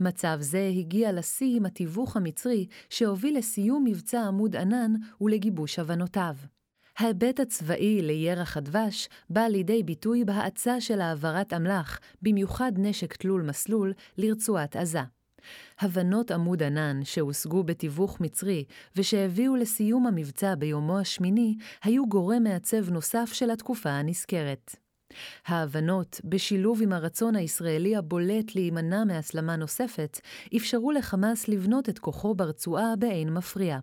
מצב 0.00 0.36
זה 0.40 0.70
הגיע 0.78 1.12
לשיא 1.12 1.56
עם 1.56 1.66
התיווך 1.66 2.16
המצרי 2.16 2.66
שהוביל 2.90 3.38
לסיום 3.38 3.84
מבצע 3.84 4.20
עמוד 4.22 4.56
ענן 4.56 4.92
ולגיבוש 5.20 5.78
הבנותיו. 5.78 6.34
ההיבט 6.98 7.40
הצבאי 7.40 8.02
לירח 8.02 8.56
הדבש 8.56 9.08
בא 9.30 9.40
לידי 9.40 9.82
ביטוי 9.82 10.24
בהאצה 10.24 10.80
של 10.80 11.00
העברת 11.00 11.52
אמל"ח, 11.52 11.98
במיוחד 12.22 12.72
נשק 12.76 13.16
תלול 13.16 13.42
מסלול, 13.42 13.92
לרצועת 14.18 14.76
עזה. 14.76 15.00
הבנות 15.80 16.30
עמוד 16.30 16.62
ענן 16.62 17.00
שהושגו 17.04 17.64
בתיווך 17.64 18.20
מצרי 18.20 18.64
ושהביאו 18.96 19.56
לסיום 19.56 20.06
המבצע 20.06 20.54
ביומו 20.54 20.98
השמיני, 20.98 21.56
היו 21.82 22.08
גורם 22.08 22.42
מעצב 22.42 22.90
נוסף 22.90 23.30
של 23.32 23.50
התקופה 23.50 23.90
הנזכרת. 23.90 24.76
ההבנות, 25.46 26.20
בשילוב 26.24 26.82
עם 26.82 26.92
הרצון 26.92 27.36
הישראלי 27.36 27.96
הבולט 27.96 28.54
להימנע 28.54 29.04
מהסלמה 29.04 29.56
נוספת, 29.56 30.20
אפשרו 30.56 30.92
לחמאס 30.92 31.48
לבנות 31.48 31.88
את 31.88 31.98
כוחו 31.98 32.34
ברצועה 32.34 32.96
באין 32.98 33.32
מפריע. 33.32 33.78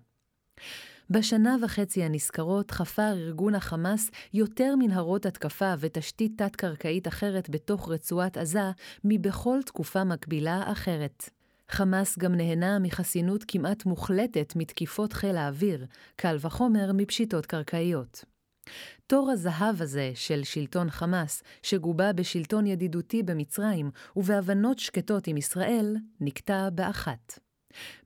בשנה 1.12 1.56
וחצי 1.62 2.04
הנזכרות 2.04 2.72
חפר 2.72 3.14
ארגון 3.14 3.56
החמאס 3.56 4.12
יותר 4.34 4.76
מנהרות 4.80 5.26
התקפה 5.26 5.74
ותשתית 5.80 6.32
תת-קרקעית 6.38 7.08
אחרת 7.08 7.50
בתוך 7.50 7.90
רצועת 7.90 8.38
עזה 8.38 8.72
מבכל 9.04 9.60
תקופה 9.66 10.04
מקבילה 10.04 10.72
אחרת. 10.72 11.30
חמאס 11.70 12.18
גם 12.18 12.36
נהנה 12.36 12.80
מחסינות 12.80 13.44
כמעט 13.48 13.86
מוחלטת 13.86 14.54
מתקיפות 14.56 15.14
חיל 15.14 15.38
האוויר, 15.38 15.86
קל 16.16 16.38
וחומר 16.40 16.92
מפשיטות 16.94 17.46
קרקעיות. 17.46 18.26
תור 19.08 19.32
הזהב 19.32 19.82
הזה 19.82 20.12
של 20.16 20.44
שלטון 20.44 20.90
חמאס, 20.90 21.44
שגובה 21.64 22.14
בשלטון 22.14 22.66
ידידותי 22.68 23.24
במצרים 23.24 23.92
ובהבנות 24.16 24.80
שקטות 24.80 25.28
עם 25.28 25.38
ישראל, 25.38 25.96
נקטע 26.22 26.70
באחת. 26.70 27.51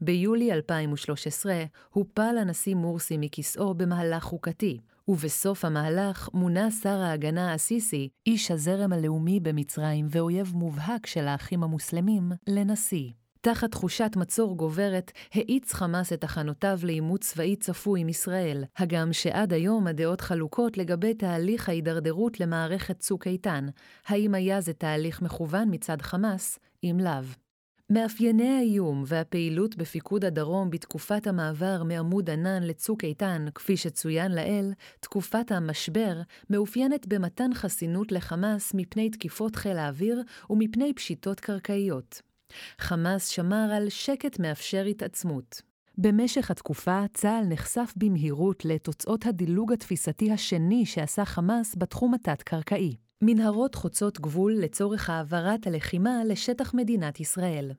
ביולי 0.02 0.54
2013 0.54 1.64
הופל 1.90 2.36
הנשיא 2.42 2.76
מורסי 2.76 3.18
מכיסאו 3.18 3.74
במהלך 3.74 4.24
חוקתי, 4.24 4.80
ובסוף 5.08 5.66
המהלך 5.66 6.30
מונה 6.34 6.72
שר 6.72 7.02
ההגנה 7.02 7.56
א-סיסי, 7.56 8.10
איש 8.26 8.52
הזרם 8.52 8.94
הלאומי 8.94 9.40
במצרים 9.40 10.08
ואויב 10.10 10.54
מובהק 10.56 11.06
של 11.06 11.28
האחים 11.28 11.64
המוסלמים, 11.64 12.32
לנשיא. 12.48 13.12
תחת 13.42 13.72
תחושת 13.72 14.12
מצור 14.16 14.58
גוברת, 14.58 15.12
האיץ 15.34 15.74
חמאס 15.74 16.14
את 16.14 16.24
הכנותיו 16.24 16.80
לעימות 16.84 17.22
צבאי 17.22 17.56
צפוי 17.56 18.02
עם 18.02 18.10
ישראל, 18.10 18.64
הגם 18.78 19.14
שעד 19.14 19.54
היום 19.54 19.88
הדעות 19.88 20.22
חלוקות 20.22 20.78
לגבי 20.78 21.14
תהליך 21.14 21.70
ההידרדרות 21.70 22.40
למערכת 22.40 23.00
צוק 23.00 23.28
איתן, 23.28 23.68
האם 24.08 24.36
היה 24.36 24.62
זה 24.62 24.74
תהליך 24.74 25.22
מכוון 25.22 25.68
מצד 25.72 26.02
חמאס, 26.02 26.60
אם 26.84 26.98
לאו. 27.04 27.45
מאפייני 27.90 28.50
האיום 28.50 29.04
והפעילות 29.08 29.76
בפיקוד 29.76 30.26
הדרום 30.26 30.70
בתקופת 30.70 31.28
המעבר 31.28 31.84
מעמוד 31.84 32.30
ענן 32.30 32.64
לצוק 32.64 33.04
איתן, 33.04 33.46
כפי 33.56 33.78
שצוין 33.78 34.32
לעיל, 34.32 34.74
תקופת 35.00 35.52
המשבר, 35.52 36.22
מאופיינת 36.50 37.08
במתן 37.08 37.54
חסינות 37.54 38.12
לחמאס 38.12 38.74
מפני 38.74 39.10
תקיפות 39.10 39.56
חיל 39.56 39.78
האוויר 39.78 40.22
ומפני 40.50 40.94
פשיטות 40.94 41.40
קרקעיות. 41.40 42.22
חמאס 42.80 43.28
שמר 43.28 43.70
על 43.76 43.90
שקט 43.90 44.40
מאפשר 44.40 44.86
התעצמות. 44.86 45.62
במשך 45.98 46.52
התקופה, 46.52 47.04
צה"ל 47.14 47.46
נחשף 47.50 47.94
במהירות 47.96 48.66
לתוצאות 48.66 49.26
הדילוג 49.26 49.74
התפיסתי 49.74 50.32
השני 50.32 50.86
שעשה 50.86 51.26
חמאס 51.26 51.76
בתחום 51.78 52.14
התת-קרקעי. 52.14 53.05
מנהרות 53.28 53.76
חוצות 53.76 54.20
גבול 54.20 54.54
לצורך 54.54 55.10
העברת 55.10 55.68
הלחימה 55.68 56.24
לשטח 56.28 56.74
מדינת 56.74 57.20
ישראל. 57.20 57.72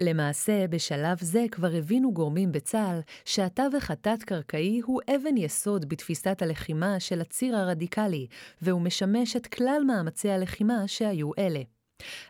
למעשה, 0.00 0.66
בשלב 0.68 1.18
זה 1.20 1.44
כבר 1.50 1.70
הבינו 1.74 2.12
גורמים 2.12 2.52
בצה"ל 2.52 3.00
שהתווך 3.24 3.90
התת-קרקעי 3.90 4.80
הוא 4.84 5.00
אבן 5.14 5.36
יסוד 5.36 5.88
בתפיסת 5.88 6.42
הלחימה 6.42 7.00
של 7.00 7.20
הציר 7.20 7.56
הרדיקלי, 7.56 8.26
והוא 8.62 8.80
משמש 8.80 9.36
את 9.36 9.46
כלל 9.46 9.82
מאמצי 9.86 10.30
הלחימה 10.30 10.88
שהיו 10.88 11.30
אלה. 11.38 11.60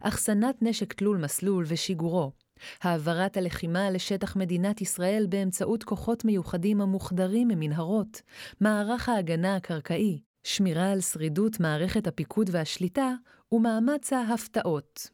אחסנת 0.00 0.62
נשק 0.62 0.92
תלול 0.92 1.18
מסלול 1.18 1.64
ושיגורו, 1.68 2.32
העברת 2.82 3.36
הלחימה 3.36 3.90
לשטח 3.90 4.36
מדינת 4.36 4.80
ישראל 4.80 5.26
באמצעות 5.28 5.84
כוחות 5.84 6.24
מיוחדים 6.24 6.80
המוחדרים 6.80 7.48
ממנהרות, 7.48 8.22
מערך 8.60 9.08
ההגנה 9.08 9.56
הקרקעי, 9.56 10.20
שמירה 10.44 10.92
על 10.92 11.00
שרידות 11.00 11.60
מערכת 11.60 12.06
הפיקוד 12.06 12.50
והשליטה 12.52 13.12
ומאמץ 13.52 14.12
ההפתעות. 14.12 15.10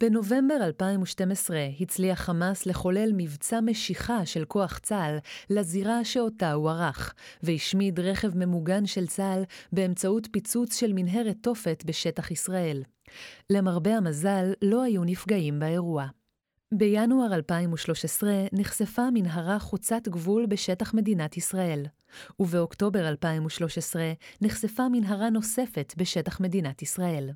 בנובמבר 0.00 0.56
2012 0.62 1.58
הצליח 1.80 2.20
חמאס 2.20 2.66
לחולל 2.66 3.10
מבצע 3.16 3.60
משיכה 3.60 4.26
של 4.26 4.44
כוח 4.44 4.78
צה"ל 4.78 5.18
לזירה 5.50 6.04
שאותה 6.04 6.52
הוא 6.52 6.70
ערך, 6.70 7.14
והשמיד 7.42 8.00
רכב 8.00 8.36
ממוגן 8.36 8.86
של 8.86 9.06
צה"ל 9.06 9.42
באמצעות 9.72 10.28
פיצוץ 10.32 10.80
של 10.80 10.92
מנהרת 10.92 11.36
תופת 11.40 11.84
בשטח 11.86 12.30
ישראל. 12.30 12.82
למרבה 13.50 13.96
המזל, 13.96 14.52
לא 14.62 14.82
היו 14.82 15.04
נפגעים 15.04 15.58
באירוע. 15.58 16.06
בינואר 16.74 17.34
2013 17.34 18.30
נחשפה 18.52 19.08
מנהרה 19.14 19.58
חוצת 19.58 20.08
גבול 20.08 20.46
בשטח 20.46 20.94
מדינת 20.94 21.36
ישראל, 21.36 21.86
ובאוקטובר 22.40 23.08
2013 23.08 24.12
נחשפה 24.40 24.88
מנהרה 24.92 25.30
נוספת 25.30 25.94
בשטח 25.96 26.40
מדינת 26.40 26.82
ישראל. 26.82 27.30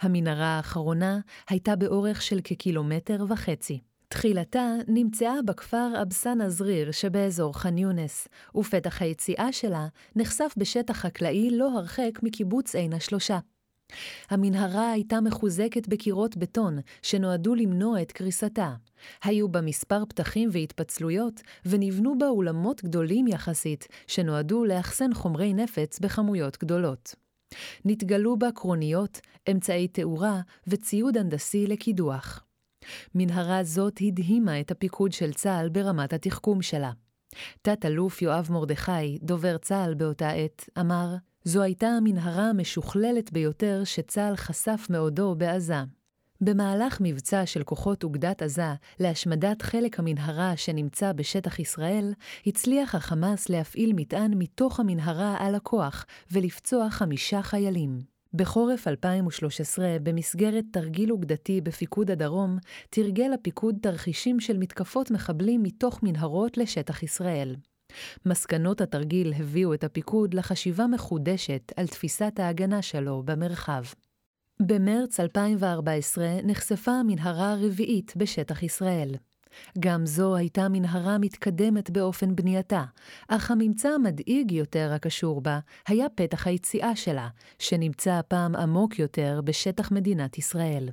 המנהרה 0.00 0.46
האחרונה 0.46 1.18
הייתה 1.48 1.76
באורך 1.76 2.22
של 2.22 2.40
כקילומטר 2.44 3.24
וחצי. 3.28 3.80
תחילתה 4.08 4.74
נמצאה 4.88 5.42
בכפר 5.46 6.02
אבסן 6.02 6.40
עזריר 6.40 6.90
שבאזור 6.90 7.58
ח'אן 7.58 7.78
יונס, 7.78 8.28
ופתח 8.56 9.02
היציאה 9.02 9.52
שלה 9.52 9.86
נחשף 10.16 10.54
בשטח 10.56 10.96
חקלאי 10.96 11.50
לא 11.50 11.78
הרחק 11.78 12.18
מקיבוץ 12.22 12.74
עין 12.74 12.92
השלושה. 12.92 13.38
המנהרה 14.30 14.92
הייתה 14.92 15.20
מחוזקת 15.20 15.88
בקירות 15.88 16.36
בטון, 16.36 16.78
שנועדו 17.02 17.54
למנוע 17.54 18.02
את 18.02 18.12
קריסתה. 18.12 18.74
היו 19.24 19.48
בה 19.48 19.60
מספר 19.60 20.04
פתחים 20.04 20.48
והתפצלויות, 20.52 21.40
ונבנו 21.66 22.18
בה 22.18 22.28
אולמות 22.28 22.84
גדולים 22.84 23.26
יחסית, 23.26 23.88
שנועדו 24.06 24.64
לאחסן 24.64 25.14
חומרי 25.14 25.54
נפץ 25.54 25.98
בכמויות 25.98 26.58
גדולות. 26.58 27.14
נתגלו 27.84 28.38
בה 28.38 28.48
קרוניות, 28.54 29.20
אמצעי 29.50 29.88
תאורה 29.88 30.40
וציוד 30.66 31.16
הנדסי 31.16 31.66
לקידוח. 31.66 32.44
מנהרה 33.14 33.64
זאת 33.64 33.98
הדהימה 34.00 34.60
את 34.60 34.70
הפיקוד 34.70 35.12
של 35.12 35.32
צה"ל 35.32 35.68
ברמת 35.68 36.12
התחכום 36.12 36.62
שלה. 36.62 36.90
תת-אלוף 37.62 38.22
יואב 38.22 38.48
מרדכי, 38.50 39.18
דובר 39.22 39.58
צה"ל 39.58 39.94
באותה 39.94 40.30
עת, 40.30 40.68
אמר, 40.80 41.14
זו 41.44 41.62
הייתה 41.62 41.86
המנהרה 41.86 42.50
המשוכללת 42.50 43.32
ביותר 43.32 43.82
שצה"ל 43.84 44.36
חשף 44.36 44.86
מעודו 44.90 45.34
בעזה. 45.34 45.82
במהלך 46.40 46.98
מבצע 47.00 47.46
של 47.46 47.62
כוחות 47.62 48.04
אוגדת 48.04 48.42
עזה 48.42 48.74
להשמדת 49.00 49.62
חלק 49.62 49.98
המנהרה 49.98 50.56
שנמצא 50.56 51.12
בשטח 51.12 51.58
ישראל, 51.58 52.12
הצליח 52.46 52.94
החמאס 52.94 53.48
להפעיל 53.48 53.92
מטען 53.96 54.34
מתוך 54.34 54.80
המנהרה 54.80 55.36
על 55.38 55.54
הכוח 55.54 56.06
ולפצוע 56.30 56.90
חמישה 56.90 57.42
חיילים. 57.42 57.98
בחורף 58.34 58.88
2013, 58.88 59.96
במסגרת 60.02 60.64
תרגיל 60.72 61.12
אוגדתי 61.12 61.60
בפיקוד 61.60 62.10
הדרום, 62.10 62.58
תרגל 62.90 63.32
הפיקוד 63.32 63.76
תרחישים 63.82 64.40
של 64.40 64.56
מתקפות 64.56 65.10
מחבלים 65.10 65.62
מתוך 65.62 66.02
מנהרות 66.02 66.56
לשטח 66.58 67.02
ישראל. 67.02 67.56
מסקנות 68.26 68.80
התרגיל 68.80 69.32
הביאו 69.36 69.74
את 69.74 69.84
הפיקוד 69.84 70.34
לחשיבה 70.34 70.86
מחודשת 70.86 71.72
על 71.76 71.86
תפיסת 71.86 72.32
ההגנה 72.38 72.82
שלו 72.82 73.22
במרחב. 73.24 73.82
במרץ 74.66 75.20
2014 75.20 76.26
נחשפה 76.44 76.92
המנהרה 76.92 77.52
הרביעית 77.52 78.12
בשטח 78.16 78.62
ישראל. 78.62 79.14
גם 79.78 80.06
זו 80.06 80.36
הייתה 80.36 80.68
מנהרה 80.68 81.18
מתקדמת 81.18 81.90
באופן 81.90 82.36
בנייתה, 82.36 82.84
אך 83.28 83.50
הממצא 83.50 83.88
המדאיג 83.88 84.52
יותר 84.52 84.92
הקשור 84.94 85.40
בה 85.40 85.58
היה 85.88 86.06
פתח 86.14 86.46
היציאה 86.46 86.96
שלה, 86.96 87.28
שנמצא 87.58 88.12
הפעם 88.12 88.56
עמוק 88.56 88.98
יותר 88.98 89.40
בשטח 89.44 89.92
מדינת 89.92 90.38
ישראל. 90.38 90.88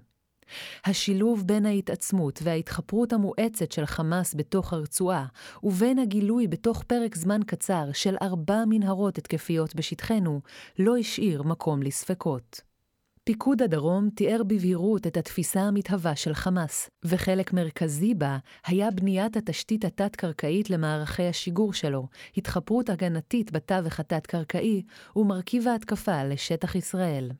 השילוב 0.86 1.44
בין 1.48 1.66
ההתעצמות 1.66 2.40
וההתחפרות 2.44 3.14
המואצת 3.14 3.72
של 3.72 3.86
חמאס 3.86 4.36
בתוך 4.36 4.74
הרצועה, 4.74 5.26
ובין 5.64 6.00
הגילוי 6.00 6.48
בתוך 6.48 6.84
פרק 6.84 7.16
זמן 7.16 7.40
קצר 7.46 7.86
של 7.94 8.16
ארבע 8.22 8.64
מנהרות 8.68 9.18
התקפיות 9.18 9.76
בשטחנו, 9.76 10.42
לא 10.80 10.98
השאיר 10.98 11.44
מקום 11.44 11.84
לספקות. 11.84 12.70
פיקוד 13.30 13.62
הדרום 13.62 14.10
תיאר 14.10 14.44
בבהירות 14.44 15.08
את 15.08 15.18
התפיסה 15.18 15.62
המתהווה 15.62 16.16
של 16.16 16.34
חמאס, 16.34 16.90
וחלק 17.06 17.54
מרכזי 17.54 18.14
בה 18.14 18.38
היה 18.66 18.92
בניית 18.92 19.38
התשתית 19.38 19.86
התת-קרקעית 19.86 20.70
למערכי 20.70 21.28
השיגור 21.28 21.74
שלו, 21.74 22.08
התחפרות 22.38 22.90
הגנתית 22.90 23.52
בתווך 23.52 24.00
התת-קרקעי 24.00 24.84
ומרכיב 25.16 25.68
ההתקפה 25.68 26.24
לשטח 26.24 26.76
ישראל. 26.76 27.32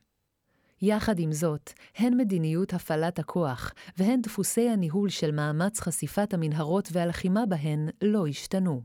יחד 0.82 1.18
עם 1.18 1.32
זאת, 1.32 1.72
הן 1.96 2.16
מדיניות 2.16 2.74
הפעלת 2.74 3.18
הכוח 3.18 3.72
והן 3.98 4.20
דפוסי 4.20 4.68
הניהול 4.68 5.08
של 5.08 5.30
מאמץ 5.30 5.80
חשיפת 5.80 6.34
המנהרות 6.34 6.88
והלחימה 6.92 7.46
בהן 7.46 7.88
לא 8.02 8.26
השתנו. 8.26 8.82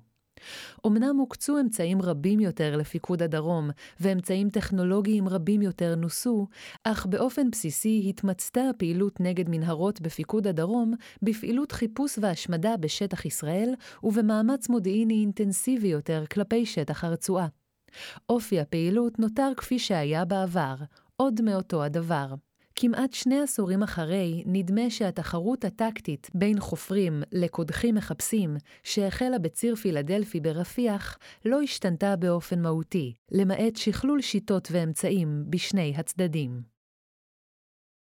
אמנם 0.88 1.18
הוקצו 1.18 1.60
אמצעים 1.60 2.02
רבים 2.02 2.40
יותר 2.40 2.78
לפיקוד 2.78 3.22
הדרום, 3.22 3.70
ואמצעים 4.00 4.50
טכנולוגיים 4.50 5.28
רבים 5.28 5.62
יותר 5.62 5.96
נוסו, 5.96 6.48
אך 6.84 7.06
באופן 7.06 7.52
בסיסי 7.52 8.06
התמצתה 8.10 8.70
הפעילות 8.70 9.20
נגד 9.20 9.50
מנהרות 9.50 10.02
בפיקוד 10.02 10.48
הדרום 10.48 10.94
בפעילות 11.22 11.72
חיפוש 11.72 12.20
והשמדה 12.22 12.78
בשטח 12.78 13.26
ישראל, 13.26 13.74
ובמאמץ 14.04 14.70
מודיעיני 14.70 15.14
אינטנסיבי 15.14 15.88
יותר 15.88 16.24
כלפי 16.32 16.66
שטח 16.66 17.04
הרצועה. 17.04 17.48
אופי 18.30 18.60
הפעילות 18.60 19.20
נותר 19.20 19.52
כפי 19.58 19.80
שהיה 19.80 20.26
בעבר, 20.26 20.76
עוד 21.18 21.42
מאותו 21.42 21.84
הדבר. 21.84 22.34
כמעט 22.76 23.14
שני 23.14 23.40
עשורים 23.42 23.84
אחרי, 23.84 24.44
נדמה 24.46 24.90
שהתחרות 24.90 25.66
הטקטית 25.66 26.30
בין 26.34 26.60
חופרים 26.60 27.24
לקודחים 27.32 27.96
מחפשים, 27.96 28.58
שהחלה 28.84 29.40
בציר 29.40 29.76
פילדלפי 29.76 30.40
ברפיח, 30.40 31.18
לא 31.46 31.62
השתנתה 31.62 32.16
באופן 32.16 32.62
מהותי, 32.62 33.14
למעט 33.32 33.76
שכלול 33.76 34.22
שיטות 34.22 34.68
ואמצעים 34.72 35.44
בשני 35.50 35.94
הצדדים. 35.98 36.75